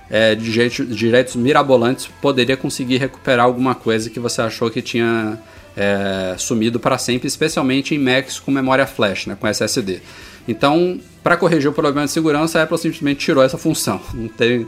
[0.09, 5.37] é, de jeito, direitos mirabolantes poderia conseguir recuperar alguma coisa que você achou que tinha
[5.77, 10.01] é, sumido para sempre, especialmente em Macs com memória flash, né, com SSD.
[10.47, 14.01] Então, para corrigir o problema de segurança, a Apple simplesmente tirou essa função.
[14.13, 14.67] Não tem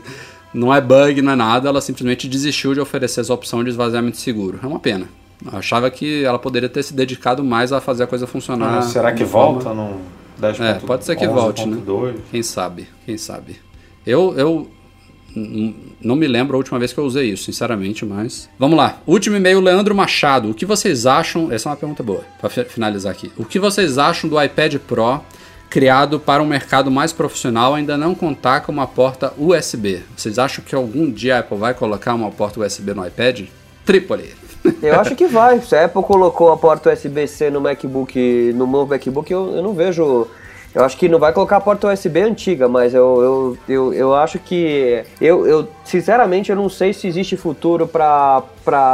[0.52, 4.16] não é bug, não é nada, ela simplesmente desistiu de oferecer essa opção de esvaziamento
[4.16, 4.60] seguro.
[4.62, 5.08] É uma pena.
[5.44, 8.78] Eu achava que ela poderia ter se dedicado mais a fazer a coisa funcionar.
[8.78, 9.90] Ah, será que volta forma...
[9.90, 10.00] no
[10.38, 10.60] 10.
[10.60, 11.34] É, pode ser que 11.
[11.34, 11.70] volte, 11.
[11.70, 12.14] né?
[12.30, 13.56] Quem sabe, quem sabe.
[14.06, 14.70] Eu, eu
[16.00, 18.48] não me lembro a última vez que eu usei isso, sinceramente, mas.
[18.58, 19.00] Vamos lá.
[19.06, 20.50] Último e-mail, Leandro Machado.
[20.50, 21.50] O que vocês acham?
[21.50, 23.32] Essa é uma pergunta boa, para finalizar aqui.
[23.36, 25.20] O que vocês acham do iPad Pro
[25.72, 30.02] criado para um mercado mais profissional ainda não contar com uma porta USB?
[30.14, 33.46] Vocês acham que algum dia a Apple vai colocar uma porta USB no iPad?
[33.82, 34.34] Trípoli.
[34.82, 35.62] Eu acho que vai.
[35.62, 39.72] Se a Apple colocou a porta USB-C no MacBook, no novo MacBook, eu, eu não
[39.72, 40.28] vejo
[40.74, 43.20] eu acho que não vai colocar a porta USB antiga, mas eu,
[43.68, 45.04] eu, eu, eu acho que.
[45.20, 48.42] Eu, eu, sinceramente, eu não sei se existe futuro para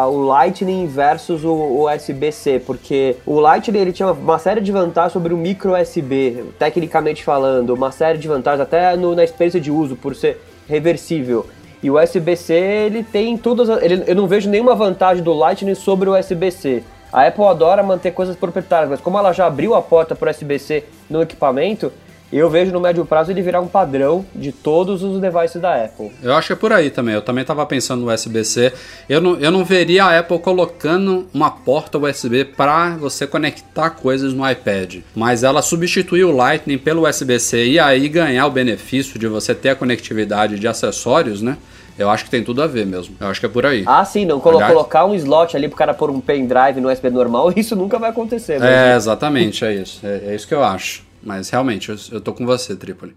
[0.08, 5.32] o Lightning versus o, USB-C, porque o Lightning ele tinha uma série de vantagens sobre
[5.32, 9.94] o micro USB, tecnicamente falando, uma série de vantagens, até no, na experiência de uso,
[9.94, 11.46] por ser reversível.
[11.80, 13.68] E o USB-C ele tem todas.
[13.82, 16.82] Ele, eu não vejo nenhuma vantagem do Lightning sobre o USB-C.
[17.12, 20.30] A Apple adora manter coisas proprietárias, mas como ela já abriu a porta para o
[20.30, 21.92] USB-C no equipamento,
[22.30, 26.12] eu vejo no médio prazo ele virar um padrão de todos os devices da Apple.
[26.22, 27.14] Eu acho que é por aí também.
[27.14, 28.70] Eu também estava pensando no USB-C.
[29.08, 34.34] Eu não, eu não veria a Apple colocando uma porta USB para você conectar coisas
[34.34, 34.96] no iPad.
[35.16, 39.70] Mas ela substituir o Lightning pelo USB-C e aí ganhar o benefício de você ter
[39.70, 41.56] a conectividade de acessórios, né?
[41.98, 43.16] Eu acho que tem tudo a ver mesmo.
[43.20, 43.82] Eu acho que é por aí.
[43.84, 46.90] Ah, sim, não colo Aliás, colocar um slot ali pro cara pôr um pendrive no
[46.90, 48.60] USB normal, isso nunca vai acontecer.
[48.60, 48.92] Né?
[48.92, 50.06] É, exatamente, é isso.
[50.06, 51.02] É, é, isso que eu acho.
[51.20, 53.16] Mas realmente, eu, eu tô com você, Tripoli.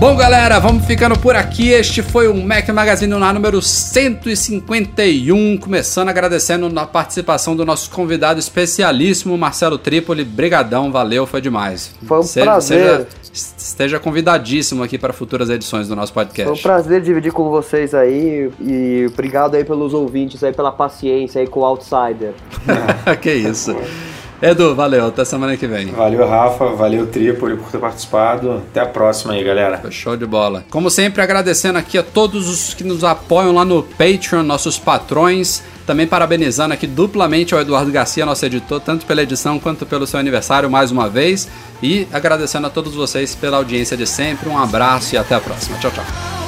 [0.00, 1.68] Bom, galera, vamos ficando por aqui.
[1.68, 5.58] Este foi o Mac Magazine na número 151.
[5.58, 10.24] Começando agradecendo a participação do nosso convidado especialíssimo, Marcelo Trípoli.
[10.24, 11.94] Brigadão, valeu, foi demais.
[12.02, 13.06] Foi um seja, prazer.
[13.30, 16.44] Seja, esteja convidadíssimo aqui para futuras edições do nosso podcast.
[16.44, 21.42] Foi um prazer dividir com vocês aí e obrigado aí pelos ouvintes aí, pela paciência
[21.42, 22.32] aí com o Outsider.
[23.20, 23.76] que isso.
[24.42, 25.86] Edu, valeu, até semana que vem.
[25.88, 28.62] Valeu, Rafa, valeu, Trípoli, por ter participado.
[28.70, 29.82] Até a próxima aí, galera.
[29.90, 30.64] Show de bola.
[30.70, 35.62] Como sempre, agradecendo aqui a todos os que nos apoiam lá no Patreon, nossos patrões.
[35.86, 40.18] Também parabenizando aqui duplamente ao Eduardo Garcia, nosso editor, tanto pela edição quanto pelo seu
[40.20, 41.48] aniversário mais uma vez.
[41.82, 44.48] E agradecendo a todos vocês pela audiência de sempre.
[44.48, 45.76] Um abraço e até a próxima.
[45.78, 46.39] Tchau, tchau.